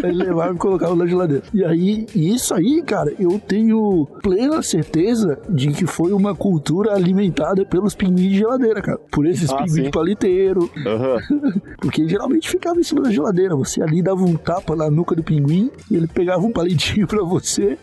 Aí 0.03 0.11
levavam 0.11 0.55
e 0.55 0.57
colocavam 0.57 0.95
na 0.95 1.05
geladeira. 1.05 1.43
E 1.53 1.63
aí, 1.63 2.05
isso 2.15 2.53
aí, 2.53 2.81
cara, 2.83 3.13
eu 3.19 3.39
tenho 3.39 4.07
plena 4.21 4.61
certeza 4.61 5.37
de 5.49 5.69
que 5.71 5.85
foi 5.85 6.11
uma 6.13 6.35
cultura 6.35 6.93
alimentada 6.93 7.65
pelos 7.65 7.95
pinguins 7.95 8.31
de 8.31 8.37
geladeira, 8.37 8.81
cara. 8.81 8.97
Por 9.11 9.25
esses 9.25 9.49
Ah, 9.49 9.57
pinguins 9.57 9.73
sim. 9.73 9.83
de 9.83 9.89
paliteiro. 9.91 10.69
Aham. 10.85 11.17
Porque 11.81 12.07
geralmente 12.07 12.49
ficava 12.49 12.79
em 12.79 12.83
cima 12.83 13.01
da 13.01 13.11
geladeira. 13.11 13.55
Você 13.55 13.81
ali 13.81 14.01
dava 14.01 14.23
um 14.23 14.35
tapa 14.35 14.75
na 14.75 14.89
nuca 14.89 15.15
do 15.15 15.23
pinguim 15.23 15.69
e 15.89 15.95
ele 15.95 16.07
pegava 16.07 16.41
um 16.41 16.51
palitinho 16.51 17.05
pra 17.07 17.23
você. 17.23 17.77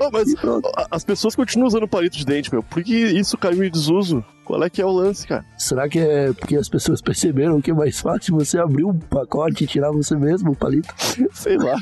Ô, 0.00 0.10
mas 0.12 0.34
as 0.90 1.04
pessoas 1.04 1.34
continuam 1.34 1.68
usando 1.68 1.86
palito 1.88 2.16
de 2.16 2.24
dente, 2.24 2.52
meu. 2.52 2.62
Por 2.62 2.82
que 2.82 2.94
isso 2.96 3.36
caiu 3.38 3.62
em 3.64 3.70
desuso? 3.70 4.24
Qual 4.48 4.64
é 4.64 4.70
que 4.70 4.80
é 4.80 4.86
o 4.86 4.90
lance, 4.90 5.26
cara? 5.26 5.44
Será 5.58 5.86
que 5.90 5.98
é 5.98 6.32
porque 6.32 6.56
as 6.56 6.70
pessoas 6.70 7.02
perceberam 7.02 7.60
que 7.60 7.70
é 7.70 7.74
mais 7.74 8.00
fácil 8.00 8.34
você 8.34 8.58
abrir 8.58 8.82
um 8.84 8.98
pacote 8.98 9.64
e 9.64 9.66
tirar 9.66 9.90
você 9.92 10.16
mesmo 10.16 10.52
o 10.52 10.56
palito? 10.56 10.88
Sei 11.34 11.58
lá. 11.58 11.76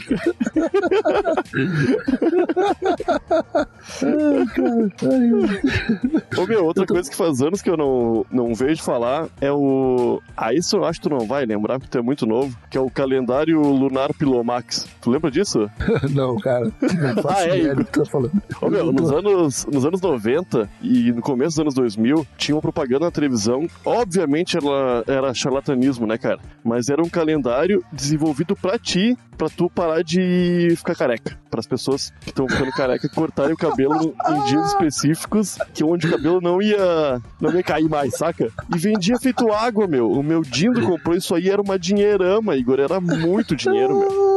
Ô 6.37 6.47
meu, 6.47 6.65
outra 6.65 6.85
tô- 6.87 6.95
coisa 6.95 7.09
que 7.11 7.17
faz 7.17 7.41
anos 7.41 7.63
que 7.63 7.71
eu 7.71 7.77
não, 7.77 8.25
não 8.31 8.55
vejo 8.55 8.83
falar 8.83 9.29
é 9.41 9.51
o. 9.51 10.21
Ah, 10.37 10.53
isso 10.53 10.77
eu 10.77 10.85
acho 10.85 11.01
que 11.01 11.09
tu 11.09 11.15
não 11.15 11.27
vai 11.27 11.45
lembrar, 11.47 11.79
porque 11.79 11.91
tu 11.91 11.99
é 11.99 12.03
muito 12.03 12.27
novo, 12.27 12.57
que 12.71 12.77
é 12.77 12.81
o 12.81 12.91
calendário 12.91 13.61
lunar 13.61 14.13
Pilomax. 14.15 14.87
Tu 15.01 15.11
lembra 15.11 15.31
disso? 15.31 15.71
Não, 16.13 16.37
cara. 16.39 16.65
Não 16.65 17.31
Ah, 17.31 17.43
é, 17.45 17.59
ideia 17.59 17.77
que 17.77 17.85
tu 17.85 18.03
tá 18.05 18.11
falando. 18.11 18.43
Ô 18.61 18.69
meu, 18.69 18.93
nos 18.93 19.11
anos, 19.13 19.67
nos 19.67 19.85
anos 19.85 20.01
90 20.01 20.69
e 20.83 21.13
no 21.13 21.21
começo 21.23 21.51
dos 21.57 21.59
anos 21.61 21.75
2000, 21.75 22.27
tinha 22.37 22.56
uma 22.57 22.63
propaganda 22.63 23.07
na 23.07 23.11
televisão. 23.11 23.69
Obviamente 23.85 24.57
ela 24.57 25.05
era 25.07 25.35
charlatanismo, 25.35 26.07
né, 26.07 26.19
cara? 26.19 26.39
Mas 26.65 26.89
era 26.89 27.03
um 27.03 27.09
calendário 27.09 27.85
desenvolvido 27.93 28.57
pra 28.57 28.79
ti, 28.79 29.17
pra 29.37 29.49
tu 29.49 29.71
parar 29.71 30.03
de 30.03 30.75
ficar 30.77 30.95
careca. 30.95 31.39
Para 31.51 31.61
as 31.61 31.67
pessoas 31.67 32.11
que 32.21 32.31
estão 32.31 32.49
ficando 32.49 32.71
careca 32.73 33.09
cortarem 33.09 33.53
o 33.53 33.57
cabelo 33.57 34.15
em 34.29 34.45
dias 34.45 34.69
específicos, 34.69 35.59
que 35.73 35.85
onde 35.85 36.07
o 36.07 36.11
cabelo 36.11 36.41
não 36.41 36.61
ia 36.61 37.21
não 37.41 37.55
ia 37.55 37.63
cair 37.63 37.89
mais, 37.89 38.17
saca? 38.17 38.51
E 38.75 38.79
vendia 38.79 39.19
feito 39.19 39.53
água, 39.53 39.87
meu. 39.87 40.11
O 40.11 40.23
meu 40.23 40.43
Dindo 40.43 40.83
comprou 40.83 41.17
isso 41.17 41.35
aí, 41.35 41.49
era 41.49 41.61
uma 41.61 41.79
dinheirama, 41.79 42.57
Igor. 42.57 42.81
Era 42.81 43.01
muito 43.01 43.55
dinheiro, 43.55 43.99
meu. 43.99 44.36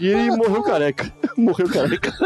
E 0.00 0.06
ele 0.06 0.36
morreu 0.36 0.62
careca. 0.62 1.12
Morreu 1.36 1.68
careca. 1.68 2.12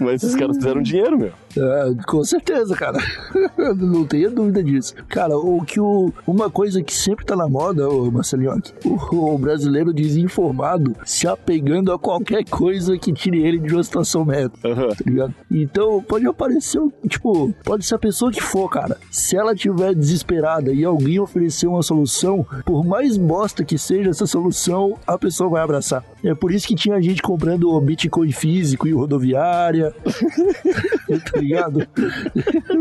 Mas 0.00 0.22
esses 0.22 0.36
caras 0.36 0.56
fizeram 0.56 0.82
dinheiro, 0.82 1.18
meu. 1.18 1.32
É, 1.56 1.94
com 2.06 2.22
certeza, 2.24 2.76
cara. 2.76 2.98
Não 3.76 4.06
tenha 4.06 4.30
dúvida 4.30 4.62
disso. 4.62 4.94
Cara, 5.08 5.36
o 5.36 5.64
que 5.64 5.80
o, 5.80 6.12
uma 6.26 6.50
coisa 6.50 6.82
que 6.82 6.94
sempre 6.94 7.24
tá 7.24 7.34
na 7.34 7.48
moda, 7.48 7.88
ô 7.88 8.10
Marcelinho, 8.10 8.60
o, 8.84 9.34
o 9.34 9.38
brasileiro 9.38 9.92
desinformado 9.92 10.94
se 11.04 11.26
apegando 11.26 11.92
a 11.92 11.98
qualquer 11.98 12.44
coisa 12.44 12.96
que 12.98 13.12
tire 13.12 13.42
ele 13.42 13.58
de 13.58 13.74
uma 13.74 13.82
situação 13.82 14.24
merda. 14.24 14.52
Aham. 14.64 14.88
Tá 14.88 15.04
ligado? 15.04 15.34
Então 15.50 16.02
pode 16.02 16.26
aparecer, 16.26 16.80
tipo, 17.08 17.52
pode 17.64 17.84
ser 17.84 17.96
a 17.96 17.98
pessoa 17.98 18.30
que 18.30 18.42
for, 18.42 18.68
cara. 18.68 18.96
Se 19.10 19.36
ela 19.36 19.54
tiver 19.54 19.94
desesperada 19.94 20.72
e 20.72 20.84
alguém 20.90 21.18
oferecer 21.18 21.66
uma 21.66 21.82
solução, 21.82 22.46
por 22.64 22.84
mais 22.84 23.16
bosta 23.16 23.64
que 23.64 23.78
seja 23.78 24.10
essa 24.10 24.26
solução, 24.26 24.98
a 25.06 25.16
pessoa 25.18 25.50
vai 25.50 25.62
abraçar. 25.62 26.04
É 26.22 26.34
por 26.34 26.52
isso 26.52 26.66
que 26.66 26.74
tinha 26.74 27.00
gente 27.00 27.22
comprando 27.22 27.70
o 27.70 27.80
Bitcoin 27.80 28.30
físico 28.32 28.86
e 28.86 28.92
rodoviária. 28.92 29.94
tá 31.32 31.40
ligado? 31.40 31.86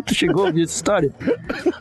tu 0.06 0.13
chegou 0.13 0.43
a 0.43 0.48
ouvir 0.48 0.63
essa 0.63 0.76
história? 0.76 1.12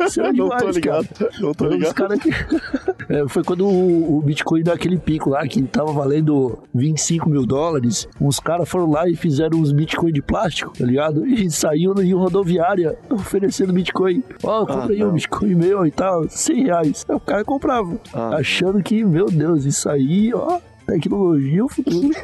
Isso 0.07 0.21
era 0.21 0.33
Não 0.33 0.49
tô 0.49 0.57
demais, 0.57 0.77
ligado. 0.77 1.09
cara. 1.09 1.31
Não 1.41 1.55
tô 1.55 1.65
Os 1.67 1.75
ligado. 1.75 1.95
cara 1.95 2.19
que... 2.19 2.31
É, 3.09 3.27
foi 3.27 3.43
quando 3.43 3.67
o, 3.67 4.19
o 4.19 4.21
Bitcoin 4.21 4.63
deu 4.63 4.75
aquele 4.75 4.99
pico 4.99 5.31
lá, 5.31 5.47
que 5.49 5.63
tava 5.63 5.91
valendo 5.93 6.59
25 6.75 7.31
mil 7.31 7.47
dólares. 7.47 8.07
Uns 8.21 8.39
caras 8.39 8.69
foram 8.69 8.91
lá 8.91 9.09
e 9.09 9.17
fizeram 9.17 9.59
uns 9.59 9.73
Bitcoin 9.73 10.13
de 10.13 10.21
plástico, 10.21 10.77
tá 10.77 10.85
ligado? 10.85 11.27
E 11.27 11.51
saiu 11.51 11.95
em 12.03 12.13
rodoviária 12.13 12.99
oferecendo 13.09 13.73
Bitcoin. 13.73 14.23
Ó, 14.43 14.67
compra 14.67 14.93
aí 14.93 15.03
um 15.03 15.07
não. 15.07 15.15
Bitcoin 15.15 15.55
meu 15.55 15.87
e 15.87 15.91
tal, 15.91 16.18
100 16.29 16.65
reais. 16.65 17.07
Aí 17.09 17.15
o 17.17 17.21
cara 17.21 17.45
comprava, 17.45 17.99
Ah. 18.13 18.37
achando 18.37 18.83
que, 18.83 19.05
meu 19.05 19.27
Deus, 19.27 19.65
isso 19.65 19.89
aí, 19.89 20.33
ó, 20.35 20.59
tecnologia 20.89 21.61
é 21.61 21.63
o 21.63 21.69
futuro. 21.69 22.09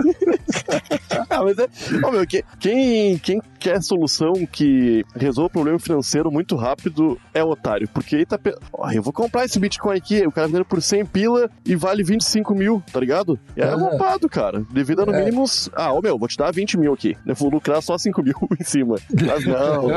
Ah, 1.30 1.42
mas 1.42 1.58
é. 1.58 1.68
Ó, 2.04 2.10
meu, 2.10 2.26
que- 2.26 2.44
quem, 2.60 3.18
quem 3.18 3.40
quer 3.58 3.80
solução 3.82 4.32
que 4.50 5.04
resolva 5.14 5.46
o 5.48 5.50
problema 5.50 5.78
financeiro 5.78 6.30
muito 6.30 6.54
rápido 6.56 7.18
é 7.32 7.42
o 7.42 7.48
otário. 7.50 7.88
Porque 7.88 8.16
aí 8.16 8.26
tá. 8.26 8.38
pe- 8.38 8.54
Ó, 8.72 8.90
eu 8.90 9.02
vou 9.02 9.12
comprar 9.12 9.44
esse 9.44 9.58
Bitcoin 9.58 9.96
aqui, 9.96 10.26
o 10.26 10.30
cara 10.32 10.46
vendendo 10.46 10.64
por 10.64 10.80
100 10.82 11.06
pila 11.06 11.50
e 11.64 11.74
vale 11.76 12.02
25 12.04 12.54
mil, 12.54 12.82
tá 12.92 13.00
ligado? 13.00 13.38
E 13.56 13.62
aí 13.62 13.68
é 13.68 13.72
É. 13.72 13.74
roubado, 13.74 14.28
cara. 14.28 14.64
Devido 14.70 15.02
a 15.02 15.06
no 15.06 15.14
É. 15.14 15.24
mínimo. 15.24 15.44
Ah, 15.74 15.92
ó, 15.92 16.00
meu, 16.00 16.18
vou 16.18 16.28
te 16.28 16.36
dar 16.36 16.52
20 16.52 16.78
mil 16.78 16.92
aqui. 16.92 17.16
Eu 17.26 17.34
vou 17.34 17.50
lucrar 17.50 17.82
só 17.82 17.96
5 17.98 18.22
mil 18.22 18.34
em 18.60 18.64
cima. 18.64 18.96
Mas 19.10 19.44
não. 19.46 19.88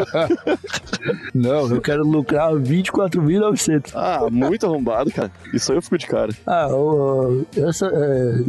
Não, 1.33 1.69
eu 1.69 1.81
quero 1.81 2.03
lucrar 2.03 2.51
24.900. 2.53 3.91
Ah, 3.95 4.27
muito 4.31 4.65
arrombado, 4.65 5.11
cara. 5.11 5.31
Isso 5.53 5.71
aí 5.71 5.77
eu 5.77 5.81
fico 5.81 5.97
de 5.97 6.07
cara. 6.07 6.31
Ah, 6.45 6.67
o- 6.69 7.45
essa 7.55 7.87
é, 7.87 8.43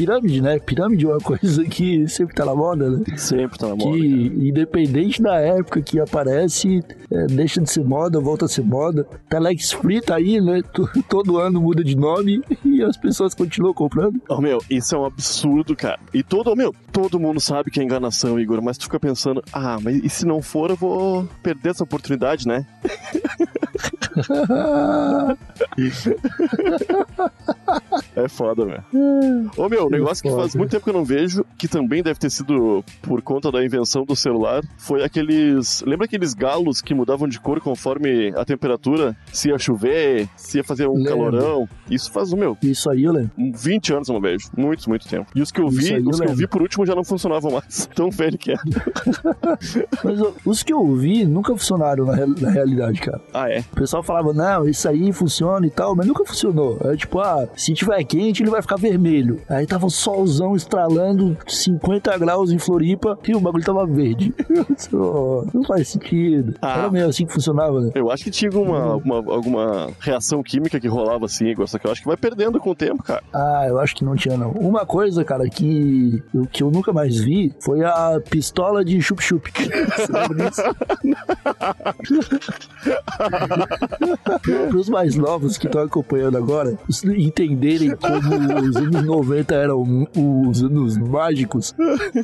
pirâmide, 0.00 0.40
né? 0.40 0.58
Pirâmide 0.58 1.04
é 1.04 1.08
uma 1.08 1.18
coisa 1.18 1.62
que 1.64 2.08
sempre 2.08 2.34
tá 2.34 2.46
na 2.46 2.54
moda, 2.54 2.88
né? 2.88 3.04
Sempre 3.18 3.58
tá 3.58 3.68
na 3.68 3.76
moda. 3.76 3.98
Que 3.98 4.32
independente 4.48 5.20
da 5.20 5.38
época 5.38 5.82
que 5.82 6.00
aparece, 6.00 6.82
é, 7.10 7.26
deixa 7.26 7.60
de 7.60 7.70
ser 7.70 7.84
moda, 7.84 8.18
volta 8.18 8.46
a 8.46 8.48
ser 8.48 8.62
moda. 8.62 9.06
Telex 9.28 9.72
Free 9.72 10.00
tá 10.00 10.16
aí, 10.16 10.40
né? 10.40 10.62
Todo 11.06 11.36
ano 11.36 11.60
muda 11.60 11.84
de 11.84 11.94
nome 11.94 12.42
e 12.64 12.82
as 12.82 12.96
pessoas 12.96 13.34
continuam 13.34 13.74
comprando. 13.74 14.18
Ô, 14.26 14.40
meu, 14.40 14.62
isso 14.70 14.94
é 14.94 14.98
um 14.98 15.04
absurdo, 15.04 15.76
cara. 15.76 16.00
E 16.14 16.22
todo, 16.22 16.56
meu, 16.56 16.74
todo 16.90 17.20
mundo 17.20 17.38
sabe 17.38 17.70
que 17.70 17.78
é 17.78 17.82
enganação, 17.82 18.40
Igor, 18.40 18.62
mas 18.62 18.78
tu 18.78 18.84
fica 18.84 18.98
pensando, 18.98 19.42
ah, 19.52 19.76
mas 19.82 19.96
e 20.02 20.08
se 20.08 20.24
não 20.24 20.40
for, 20.40 20.70
eu 20.70 20.76
vou 20.76 21.28
perder 21.42 21.70
essa 21.70 21.84
oportunidade, 21.84 22.48
né? 22.48 22.64
É 28.16 28.28
foda, 28.28 28.64
meu. 28.64 28.82
Ô, 29.56 29.68
meu, 29.68 29.89
um 29.90 29.98
negócio 29.98 30.22
que 30.22 30.30
faz 30.30 30.54
muito 30.54 30.70
tempo 30.70 30.84
que 30.84 30.90
eu 30.90 30.94
não 30.94 31.04
vejo, 31.04 31.44
que 31.58 31.68
também 31.68 32.02
deve 32.02 32.18
ter 32.18 32.30
sido 32.30 32.84
por 33.02 33.20
conta 33.22 33.50
da 33.50 33.64
invenção 33.64 34.04
do 34.04 34.14
celular, 34.16 34.62
foi 34.78 35.02
aqueles. 35.04 35.82
Lembra 35.86 36.04
aqueles 36.06 36.32
galos 36.34 36.80
que 36.80 36.94
mudavam 36.94 37.28
de 37.28 37.38
cor 37.40 37.60
conforme 37.60 38.32
a 38.36 38.44
temperatura? 38.44 39.16
Se 39.32 39.48
ia 39.48 39.58
chover, 39.58 40.28
se 40.36 40.58
ia 40.58 40.64
fazer 40.64 40.86
um 40.88 40.94
Lembro. 40.94 41.10
calorão. 41.10 41.68
Isso 41.90 42.10
faz, 42.10 42.32
meu, 42.32 42.56
Isso 42.62 42.88
aí 42.90 43.04
eu 43.04 43.12
lembro. 43.12 43.30
20 43.36 43.92
anos 43.94 44.08
eu 44.08 44.14
não 44.14 44.20
vejo. 44.20 44.48
Muito, 44.56 44.88
muito 44.88 45.06
tempo. 45.08 45.26
E 45.34 45.42
os 45.42 45.50
que 45.50 45.60
eu 45.60 45.68
Isso 45.68 45.78
vi, 45.80 45.94
aí 45.94 46.02
eu 46.02 46.08
os 46.08 46.20
que 46.20 46.26
eu 46.28 46.34
vi 46.34 46.46
por 46.46 46.62
último 46.62 46.86
já 46.86 46.94
não 46.94 47.04
funcionavam 47.04 47.52
mais. 47.52 47.88
Tão 47.94 48.10
velho 48.10 48.38
que 48.38 48.52
é. 48.52 48.56
Mas 50.04 50.20
os 50.44 50.62
que 50.62 50.72
eu 50.72 50.94
vi 50.94 51.24
nunca 51.24 51.52
funcionaram 51.56 52.04
na, 52.06 52.14
real- 52.14 52.28
na 52.40 52.50
realidade, 52.50 53.00
cara. 53.00 53.20
Ah, 53.32 53.48
é? 53.50 53.60
O 53.72 53.76
pessoal 53.76 54.02
falava, 54.02 54.32
não, 54.32 54.68
isso 54.68 54.88
aí 54.88 55.12
funciona 55.12 55.66
e 55.66 55.70
tal, 55.70 55.94
mas 55.94 56.06
nunca 56.06 56.24
funcionou. 56.24 56.78
É 56.84 56.96
tipo, 56.96 57.18
ah, 57.20 57.48
se 57.56 57.72
tiver 57.74 58.02
quente, 58.04 58.42
ele 58.42 58.50
vai 58.50 58.62
ficar 58.62 58.76
vermelho. 58.76 59.40
Aí 59.48 59.66
tava 59.70 59.86
o 59.86 59.90
solzão 59.90 60.54
estralando 60.56 61.36
50 61.46 62.18
graus 62.18 62.50
em 62.50 62.58
Floripa 62.58 63.18
e 63.26 63.34
o 63.34 63.40
bagulho 63.40 63.64
tava 63.64 63.86
verde. 63.86 64.34
Não 64.92 65.64
faz 65.66 65.88
sentido. 65.88 66.54
Ah. 66.60 66.78
Era 66.80 66.90
meio 66.90 67.08
assim 67.08 67.24
que 67.24 67.32
funcionava, 67.32 67.80
né? 67.80 67.92
Eu 67.94 68.10
acho 68.10 68.24
que 68.24 68.30
tinha 68.30 68.50
alguma, 68.50 68.96
Uhum. 68.96 69.30
alguma, 69.30 69.90
reação 70.00 70.42
química 70.42 70.80
que 70.80 70.88
rolava 70.88 71.26
assim, 71.26 71.46
Igor, 71.46 71.66
só 71.68 71.78
que 71.78 71.86
eu 71.86 71.92
acho 71.92 72.00
que 72.02 72.08
vai 72.08 72.16
perdendo 72.16 72.58
com 72.58 72.70
o 72.70 72.74
tempo, 72.74 73.02
cara. 73.02 73.22
Ah, 73.32 73.64
eu 73.68 73.78
acho 73.78 73.94
que 73.94 74.04
não 74.04 74.16
tinha, 74.16 74.36
não. 74.36 74.50
Uma 74.52 74.84
coisa, 74.84 75.24
cara, 75.24 75.48
que, 75.48 76.22
eu- 76.34 76.46
que 76.46 76.62
eu 76.62 76.70
nunca 76.70 76.92
mais 76.92 77.16
vi 77.16 77.54
foi 77.60 77.84
a 77.84 78.20
pistola 78.28 78.84
de 78.84 79.00
chup-chup. 79.00 79.50
Você 79.96 80.12
lembra 80.12 80.50
disso? 80.50 80.62
Para 84.68 84.76
os 84.76 84.88
mais 84.88 85.14
novos 85.16 85.56
que 85.58 85.66
estão 85.66 85.82
acompanhando 85.82 86.36
agora, 86.36 86.76
entenderem 87.16 87.94
como 87.96 88.58
os 88.68 88.76
anos 88.76 89.04
90 89.04 89.54
eram 89.60 90.08
os 90.16 90.62
anos 90.62 90.96
mágicos, 90.96 91.74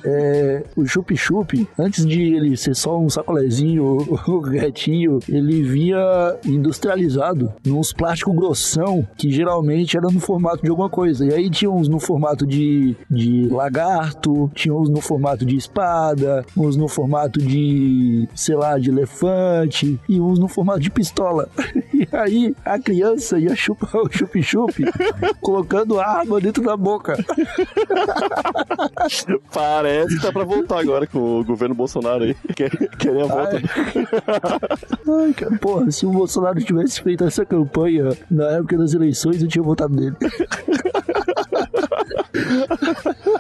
é, 0.05 0.64
o 0.77 0.87
chup-chup, 0.87 1.68
antes 1.79 2.05
de 2.05 2.35
ele 2.35 2.57
ser 2.57 2.75
só 2.75 2.99
um 2.99 3.09
sacolezinho 3.09 3.99
retinho, 4.51 5.18
ele 5.29 5.62
vinha 5.62 6.37
industrializado 6.44 7.53
nos 7.64 7.92
plásticos 7.92 8.35
grossão, 8.35 9.07
que 9.16 9.31
geralmente 9.31 9.96
era 9.96 10.09
no 10.09 10.20
formato 10.20 10.62
de 10.62 10.70
alguma 10.70 10.88
coisa. 10.88 11.25
E 11.25 11.33
aí 11.33 11.51
tinha 11.51 11.70
uns 11.70 11.88
no 11.88 11.99
formato 11.99 12.46
de, 12.46 12.96
de 13.11 13.49
lagarto, 13.49 14.51
tinha 14.55 14.75
uns 14.75 14.88
no 14.88 15.01
formato 15.01 15.44
de 15.44 15.57
espada, 15.57 16.44
uns 16.57 16.77
no 16.77 16.88
formato 16.88 17.40
de, 17.40 18.29
sei 18.35 18.55
lá, 18.55 18.79
de 18.79 18.90
elefante, 18.90 19.99
e 20.09 20.20
uns 20.20 20.38
no 20.38 20.49
formato 20.49 20.81
de 20.81 20.90
pistola. 20.90 21.49
E 21.96 22.07
aí 22.12 22.55
a 22.64 22.79
criança 22.79 23.38
ia 23.38 23.57
chupar 23.57 23.96
o 23.96 24.12
chup-chup 24.12 24.85
colocando 25.40 25.99
a 25.99 26.07
arma 26.07 26.38
dentro 26.40 26.62
da 26.62 26.77
boca. 26.77 27.16
Parece 29.53 30.17
que 30.17 30.23
tá 30.23 30.33
pra 30.33 30.45
voltar 30.45 30.81
agora 30.81 31.07
com 31.07 31.41
o 31.41 31.45
governo 31.45 31.75
Bolsonaro 31.75 32.25
aí. 32.25 32.35
Quer- 32.55 32.71
Querem 32.99 33.23
a 33.23 33.27
volta. 33.27 33.61
Ai, 35.25 35.33
cara, 35.35 35.59
porra, 35.59 35.91
se 35.91 36.07
o 36.07 36.11
Bolsonaro 36.11 36.61
tivesse 36.62 37.03
feito 37.03 37.25
essa 37.25 37.45
campanha 37.45 38.17
na 38.31 38.51
época 38.53 38.79
das 38.79 38.95
eleições, 38.95 39.43
eu 39.43 39.49
tinha 39.49 39.62
votado 39.62 39.95
nele. 39.95 40.17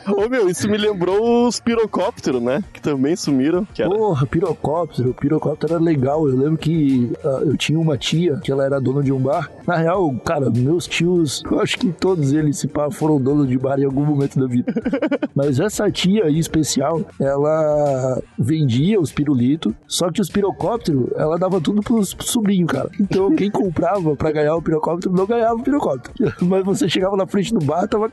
Ô 0.06 0.28
meu, 0.28 0.48
isso 0.48 0.68
me 0.68 0.76
lembrou 0.76 1.46
os 1.46 1.60
pirocópteros, 1.60 2.42
né? 2.42 2.62
Que 2.72 2.80
também 2.80 3.16
sumiram. 3.16 3.64
Que 3.74 3.82
era... 3.82 3.90
Porra, 3.90 4.26
pirocóptero, 4.26 5.14
pirocóptero 5.14 5.74
era 5.74 5.82
legal. 5.82 6.28
Eu 6.28 6.36
lembro 6.36 6.56
que 6.56 7.12
ah, 7.24 7.42
eu 7.44 7.56
tinha 7.56 7.78
uma 7.78 7.96
tia 7.98 8.38
que 8.42 8.50
ela 8.50 8.64
era 8.64 8.80
dona 8.80 9.02
de 9.02 9.12
um 9.12 9.18
bar. 9.18 9.50
Na 9.66 9.76
real, 9.76 10.14
cara, 10.24 10.50
meus 10.50 10.86
tios, 10.86 11.42
eu 11.50 11.60
acho 11.60 11.78
que 11.78 11.92
todos 11.92 12.32
eles, 12.32 12.58
se 12.58 12.68
pá, 12.68 12.90
foram 12.90 13.20
donos 13.20 13.48
de 13.48 13.58
bar 13.58 13.78
em 13.78 13.84
algum 13.84 14.04
momento 14.04 14.38
da 14.38 14.46
vida. 14.46 14.72
Mas 15.34 15.60
essa 15.60 15.90
tia 15.90 16.28
em 16.30 16.38
especial, 16.38 17.02
ela 17.20 18.20
vendia 18.38 19.00
os 19.00 19.12
pirulitos, 19.12 19.72
só 19.86 20.10
que 20.10 20.20
os 20.20 20.30
pirocópteros, 20.30 21.10
ela 21.16 21.38
dava 21.38 21.60
tudo 21.60 21.82
pros 21.82 22.14
pros 22.14 22.30
sobrinhos, 22.30 22.70
cara. 22.70 22.90
Então 23.00 23.34
quem 23.34 23.50
comprava 23.50 24.16
pra 24.16 24.32
ganhar 24.32 24.54
o 24.54 24.62
pirocóptero 24.62 25.14
não 25.14 25.26
ganhava 25.26 25.54
o 25.54 25.62
pirocóptero. 25.62 26.32
Mas 26.42 26.64
você 26.64 26.88
chegava 26.88 27.16
na 27.16 27.26
frente 27.26 27.52
do 27.52 27.64
bar, 27.64 27.86
tava 27.88 28.06
a 28.06 28.08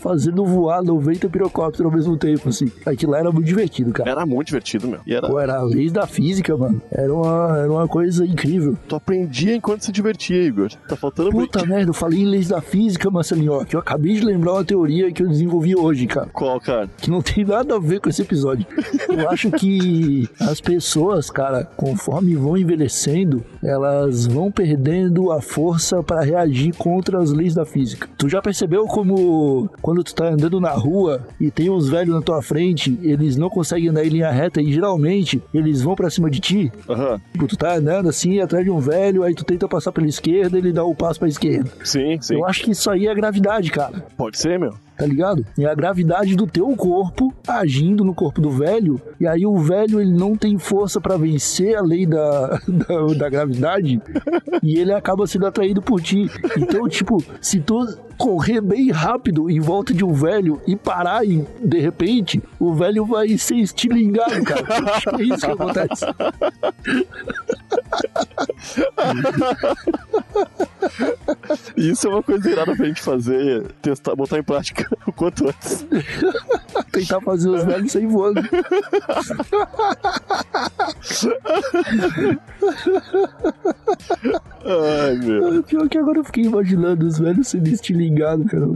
fazendo 0.00 0.44
voar 0.44 0.82
90 0.82 1.28
pirocópteros 1.28 1.92
ao 1.92 1.96
mesmo 1.96 2.16
tempo, 2.16 2.48
assim. 2.48 2.70
Aquilo 2.84 3.12
lá 3.12 3.18
era 3.18 3.32
muito 3.32 3.46
divertido, 3.46 3.92
cara. 3.92 4.10
Era 4.10 4.26
muito 4.26 4.48
divertido, 4.48 4.88
meu. 4.88 5.00
E 5.06 5.14
era. 5.14 5.28
Pô, 5.28 5.38
era 5.38 5.56
a 5.56 5.62
lei 5.62 5.90
da 5.90 6.06
física, 6.06 6.56
mano. 6.56 6.80
Era 6.90 7.12
uma, 7.12 7.58
era 7.58 7.70
uma 7.70 7.88
coisa 7.88 8.24
incrível. 8.24 8.76
Tu 8.88 8.96
aprendia 8.96 9.54
enquanto 9.54 9.84
se 9.84 9.92
divertia, 9.92 10.42
Igor. 10.42 10.70
Tá 10.88 10.96
faltando 10.96 11.30
Puta 11.30 11.64
merda, 11.64 11.90
eu 11.90 11.94
falei 11.94 12.20
em 12.20 12.26
leis 12.26 12.48
da 12.48 12.60
física, 12.60 13.10
Marcelinho, 13.10 13.52
ó, 13.52 13.64
que 13.64 13.76
eu 13.76 13.80
acabei 13.80 14.14
de 14.14 14.24
lembrar 14.24 14.54
uma 14.54 14.64
teoria 14.64 15.10
que 15.12 15.22
eu 15.22 15.28
desenvolvi 15.28 15.76
hoje, 15.76 16.06
cara. 16.06 16.28
Qual, 16.32 16.60
cara? 16.60 16.88
Que 16.96 17.10
não 17.10 17.22
tem 17.22 17.44
nada 17.44 17.76
a 17.76 17.78
ver 17.78 18.00
com 18.00 18.08
esse 18.08 18.22
episódio. 18.22 18.66
Eu 19.08 19.28
acho 19.28 19.50
que 19.50 20.28
as 20.40 20.60
pessoas, 20.60 21.30
cara, 21.30 21.64
conforme 21.76 22.34
vão 22.34 22.56
envelhecendo, 22.56 23.44
elas 23.62 24.26
vão 24.26 24.50
perdendo 24.50 25.30
a 25.30 25.40
força 25.40 26.02
para 26.02 26.22
reagir 26.22 26.74
contra 26.76 27.18
as 27.18 27.32
leis 27.32 27.54
da 27.54 27.64
física. 27.64 28.08
Tu 28.16 28.28
já 28.28 28.40
percebeu 28.40 28.84
como 28.86 29.45
quando 29.80 30.02
tu 30.04 30.14
tá 30.14 30.28
andando 30.28 30.60
na 30.60 30.70
rua 30.72 31.26
e 31.40 31.50
tem 31.50 31.70
uns 31.70 31.88
velhos 31.88 32.14
na 32.14 32.22
tua 32.22 32.42
frente, 32.42 32.98
eles 33.02 33.36
não 33.36 33.48
conseguem 33.48 33.88
andar 33.88 34.04
em 34.04 34.08
linha 34.08 34.30
reta 34.30 34.60
e 34.60 34.72
geralmente 34.72 35.42
eles 35.52 35.82
vão 35.82 35.94
pra 35.94 36.10
cima 36.10 36.30
de 36.30 36.40
ti. 36.40 36.72
Aham. 36.88 37.20
Tipo, 37.32 37.46
tu 37.46 37.56
tá 37.56 37.74
andando 37.76 38.08
assim 38.08 38.40
atrás 38.40 38.64
de 38.64 38.70
um 38.70 38.78
velho, 38.78 39.22
aí 39.22 39.34
tu 39.34 39.44
tenta 39.44 39.68
passar 39.68 39.92
pela 39.92 40.06
esquerda, 40.06 40.58
ele 40.58 40.72
dá 40.72 40.84
o 40.84 40.94
passo 40.94 41.18
pra 41.18 41.28
esquerda. 41.28 41.70
Sim, 41.84 42.18
sim. 42.20 42.34
Eu 42.34 42.44
acho 42.44 42.62
que 42.62 42.70
isso 42.70 42.90
aí 42.90 43.06
é 43.06 43.14
gravidade, 43.14 43.70
cara. 43.70 44.04
Pode 44.16 44.38
ser, 44.38 44.58
meu. 44.58 44.74
Tá 44.96 45.04
ligado? 45.04 45.44
É 45.58 45.66
a 45.66 45.74
gravidade 45.74 46.34
do 46.34 46.46
teu 46.46 46.74
corpo 46.74 47.32
agindo 47.46 48.02
no 48.02 48.14
corpo 48.14 48.40
do 48.40 48.50
velho. 48.50 49.00
E 49.20 49.26
aí 49.26 49.44
o 49.44 49.58
velho 49.58 50.00
ele 50.00 50.12
não 50.12 50.34
tem 50.34 50.58
força 50.58 51.00
pra 51.00 51.18
vencer 51.18 51.76
a 51.76 51.82
lei 51.82 52.06
da, 52.06 52.58
da, 52.66 53.14
da 53.18 53.28
gravidade. 53.28 54.00
e 54.62 54.78
ele 54.78 54.92
acaba 54.92 55.26
sendo 55.26 55.46
atraído 55.46 55.82
por 55.82 56.00
ti. 56.00 56.30
Então, 56.56 56.88
tipo, 56.88 57.22
se 57.40 57.60
tu 57.60 57.86
correr 58.16 58.60
bem 58.60 58.90
rápido 58.90 59.50
em 59.50 59.60
volta 59.60 59.92
de 59.92 60.04
um 60.04 60.12
velho 60.12 60.60
e 60.66 60.76
parar 60.76 61.26
e 61.26 61.46
de 61.62 61.78
repente 61.78 62.42
o 62.58 62.74
velho 62.74 63.04
vai 63.04 63.36
ser 63.38 63.56
estilingado, 63.56 64.42
cara. 64.44 64.66
É 65.18 65.22
isso 65.22 65.46
que 65.46 65.52
acontece. 65.52 66.06
Isso 71.76 72.06
é 72.06 72.10
uma 72.10 72.22
coisa 72.22 72.50
irada 72.50 72.74
pra 72.74 72.86
gente 72.86 73.00
fazer, 73.00 73.66
testar, 73.82 74.14
botar 74.14 74.38
em 74.38 74.42
prática 74.42 74.88
o 75.06 75.12
quanto 75.12 75.48
antes. 75.48 75.86
Tentar 76.92 77.20
fazer 77.20 77.50
os 77.50 77.64
velhos 77.64 77.92
sair 77.92 78.06
voando. 78.06 78.40
Ai, 84.64 85.16
meu. 85.16 85.62
Pior 85.62 85.88
que 85.88 85.98
agora 85.98 86.18
eu 86.18 86.24
fiquei 86.24 86.44
imaginando 86.44 87.06
os 87.06 87.18
velhos 87.18 87.48
sendo 87.48 87.68
estilingados, 87.68 88.05
cara. 88.14 88.66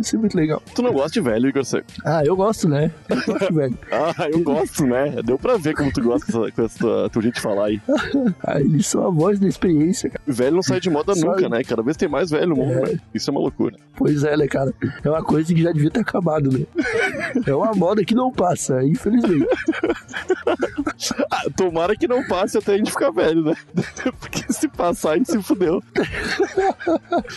Isso 0.00 0.16
é 0.16 0.18
muito 0.18 0.36
legal. 0.36 0.62
Tu 0.74 0.82
não 0.82 0.92
gosta 0.92 1.10
de 1.10 1.20
velho, 1.20 1.48
Igor 1.48 1.64
Seco? 1.64 1.86
Ah, 2.04 2.24
eu 2.24 2.36
gosto, 2.36 2.68
né? 2.68 2.90
Eu 3.08 3.16
gosto, 3.24 3.54
velho. 3.54 3.78
Ah, 3.90 4.28
eu 4.30 4.40
gosto, 4.42 4.86
né? 4.86 5.22
Deu 5.24 5.38
pra 5.38 5.56
ver 5.56 5.74
como 5.74 5.92
tu 5.92 6.02
gosta 6.02 6.30
com 6.32 6.44
essa, 6.44 6.52
com 6.52 6.62
essa 6.64 7.08
tua, 7.10 7.22
de 7.22 7.40
falar 7.40 7.66
aí. 7.66 7.80
Ah, 8.46 8.60
eles 8.60 8.86
são 8.86 9.06
a 9.06 9.10
voz 9.10 9.38
da 9.38 9.46
experiência, 9.48 10.10
cara. 10.10 10.22
Velho 10.26 10.56
não 10.56 10.62
sai 10.62 10.80
de 10.80 10.90
moda 10.90 11.14
Sabe? 11.14 11.26
nunca, 11.26 11.48
né? 11.48 11.62
Cada 11.64 11.82
vez 11.82 11.96
tem 11.96 12.08
mais 12.08 12.30
velho 12.30 12.48
no 12.48 12.56
mundo, 12.56 12.72
É. 12.72 12.92
né? 12.92 13.00
Isso 13.14 13.30
é 13.30 13.32
uma 13.32 13.40
loucura. 13.40 13.76
Pois 13.96 14.24
é, 14.24 14.36
né, 14.36 14.46
cara? 14.46 14.72
É 15.02 15.08
uma 15.10 15.22
coisa 15.22 15.52
que 15.54 15.62
já 15.62 15.72
devia 15.72 15.90
ter 15.90 16.00
acabado, 16.00 16.50
né? 16.52 16.66
É 17.46 17.54
uma 17.54 17.72
moda 17.74 18.04
que 18.04 18.14
não 18.14 18.30
passa, 18.32 18.82
infelizmente. 18.84 19.46
Ah, 21.30 21.42
tomara 21.56 21.94
que 21.96 22.06
não 22.06 22.24
passe 22.26 22.56
até 22.56 22.74
a 22.74 22.76
gente 22.78 22.90
ficar 22.90 23.10
velho, 23.10 23.42
né? 23.42 23.54
Porque 24.20 24.50
se 24.52 24.68
passar, 24.68 25.12
a 25.12 25.16
gente 25.16 25.30
se 25.30 25.42
fudeu. 25.42 25.82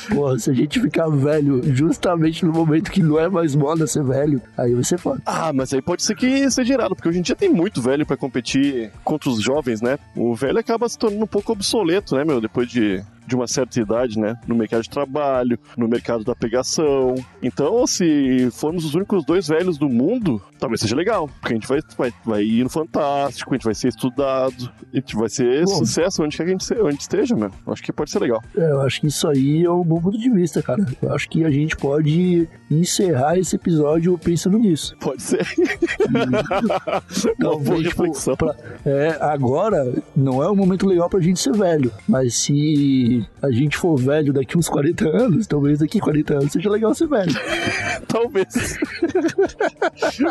Porra, 0.10 0.40
se 0.40 0.52
a 0.52 0.54
gente 0.54 0.80
ficar 0.80 1.10
velho 1.18 1.62
justamente 1.76 2.46
no 2.46 2.52
momento 2.52 2.92
que 2.92 3.02
não 3.02 3.20
é 3.20 3.28
mais 3.28 3.56
moda 3.56 3.88
ser 3.88 4.04
velho, 4.04 4.42
aí 4.58 4.74
vai 4.74 4.84
ser 4.84 4.98
foda. 4.98 5.22
Ah, 5.26 5.52
mas 5.54 5.74
aí 5.74 5.82
pode 5.82 6.04
ser 6.04 6.16
que 6.16 6.50
seja 6.50 6.74
irado, 6.74 6.96
porque 6.96 7.10
hoje 7.10 7.20
em 7.20 7.22
dia 7.22 7.36
tem 7.36 7.50
muito 7.50 7.82
velho 7.82 8.06
pra 8.06 8.18
competir 8.18 8.92
contra 9.04 9.30
os 9.30 9.42
jovens, 9.42 9.82
né? 9.82 9.98
O 10.16 10.36
velho 10.36 10.60
acaba 10.60 10.88
se 10.88 10.98
tornando 10.98 11.24
um 11.24 11.28
pouco 11.28 11.52
obsoleto, 11.52 12.16
né, 12.16 12.24
meu? 12.24 12.40
Depois 12.40 12.68
de, 12.70 13.02
de 13.28 13.36
uma 13.36 13.46
certa 13.48 13.80
idade, 13.80 14.18
né? 14.18 14.36
No 14.48 14.56
mercado 14.56 14.82
de 14.84 14.90
trabalho, 14.90 15.60
no 15.78 15.88
mercado 15.88 16.24
da 16.24 16.34
pegação. 16.34 17.14
Então, 17.44 17.86
se 17.86 18.50
formos 18.52 18.86
os 18.86 18.96
únicos 18.96 19.26
dois 19.26 19.48
velhos 19.48 19.78
do 19.78 19.90
mundo, 19.90 20.42
talvez 20.58 20.82
seja 20.82 20.96
legal. 20.96 21.30
Porque 21.42 21.54
a 21.54 21.56
gente 21.58 21.68
vai, 21.68 21.80
vai, 21.98 22.14
vai 22.26 22.44
ir 22.44 22.64
no 22.64 22.70
Fantástico, 22.70 23.54
a 23.54 23.58
gente 23.58 23.66
vai 23.66 23.76
ser 23.76 23.90
estudado, 23.90 24.72
a 24.94 24.96
gente 24.96 25.16
vai 25.16 25.30
ser 25.30 25.66
Bom. 25.66 25.76
sucesso 25.76 26.24
onde 26.24 26.38
quer 26.38 26.44
que 26.46 26.50
a 26.50 26.54
gente, 26.54 26.74
onde 26.82 27.02
esteja, 27.02 27.36
meu. 27.36 27.52
Acho 27.68 27.84
que 27.84 27.92
pode 27.92 28.10
ser 28.12 28.20
legal. 28.20 28.42
É, 28.56 28.72
eu 28.72 28.82
acho 28.82 29.02
que 29.02 29.08
isso 29.08 29.28
aí 29.28 29.64
é 29.66 29.72
um 29.72 29.84
bom 29.84 30.00
ponto 30.00 30.18
de 30.18 30.30
vista, 30.30 30.62
cara. 30.62 30.86
Eu 31.02 31.14
acho 31.14 31.28
que 31.30 31.44
a 31.44 31.52
gente 31.52 31.76
pode 31.76 32.48
encerrar 32.72 33.38
esse 33.38 33.56
episódio 33.56 34.18
pensando 34.18 34.58
nisso. 34.58 34.96
Pode 35.00 35.22
ser. 35.22 35.46
Uma 37.40 37.58
boa 37.60 37.82
reflexão. 37.82 38.36
pra- 38.36 38.56
é, 38.86 39.18
agora 39.22 39.94
não 40.16 40.42
é 40.44 40.50
um 40.50 40.56
momento 40.56 40.86
legal 40.88 41.10
pra 41.10 41.20
gente 41.20 41.40
ser 41.40 41.54
velho, 41.54 41.92
mas 42.08 42.36
se 42.36 43.17
a 43.42 43.52
gente 43.52 43.78
for 43.78 43.96
velho 43.98 44.32
daqui 44.34 44.58
uns 44.58 44.68
40 44.70 45.08
anos, 45.08 45.48
talvez 45.48 45.80
daqui 45.80 46.00
40 46.00 46.34
anos 46.36 46.52
seja 46.52 46.70
legal 46.70 46.94
ser 46.94 47.08
velho. 47.08 47.32
Talvez. 48.08 48.48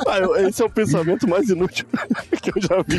Ah, 0.08 0.42
esse 0.42 0.62
é 0.62 0.64
o 0.64 0.70
pensamento 0.70 1.28
mais 1.28 1.48
inútil 1.48 1.86
que 2.40 2.50
eu 2.50 2.62
já 2.62 2.76
vi. 2.86 2.98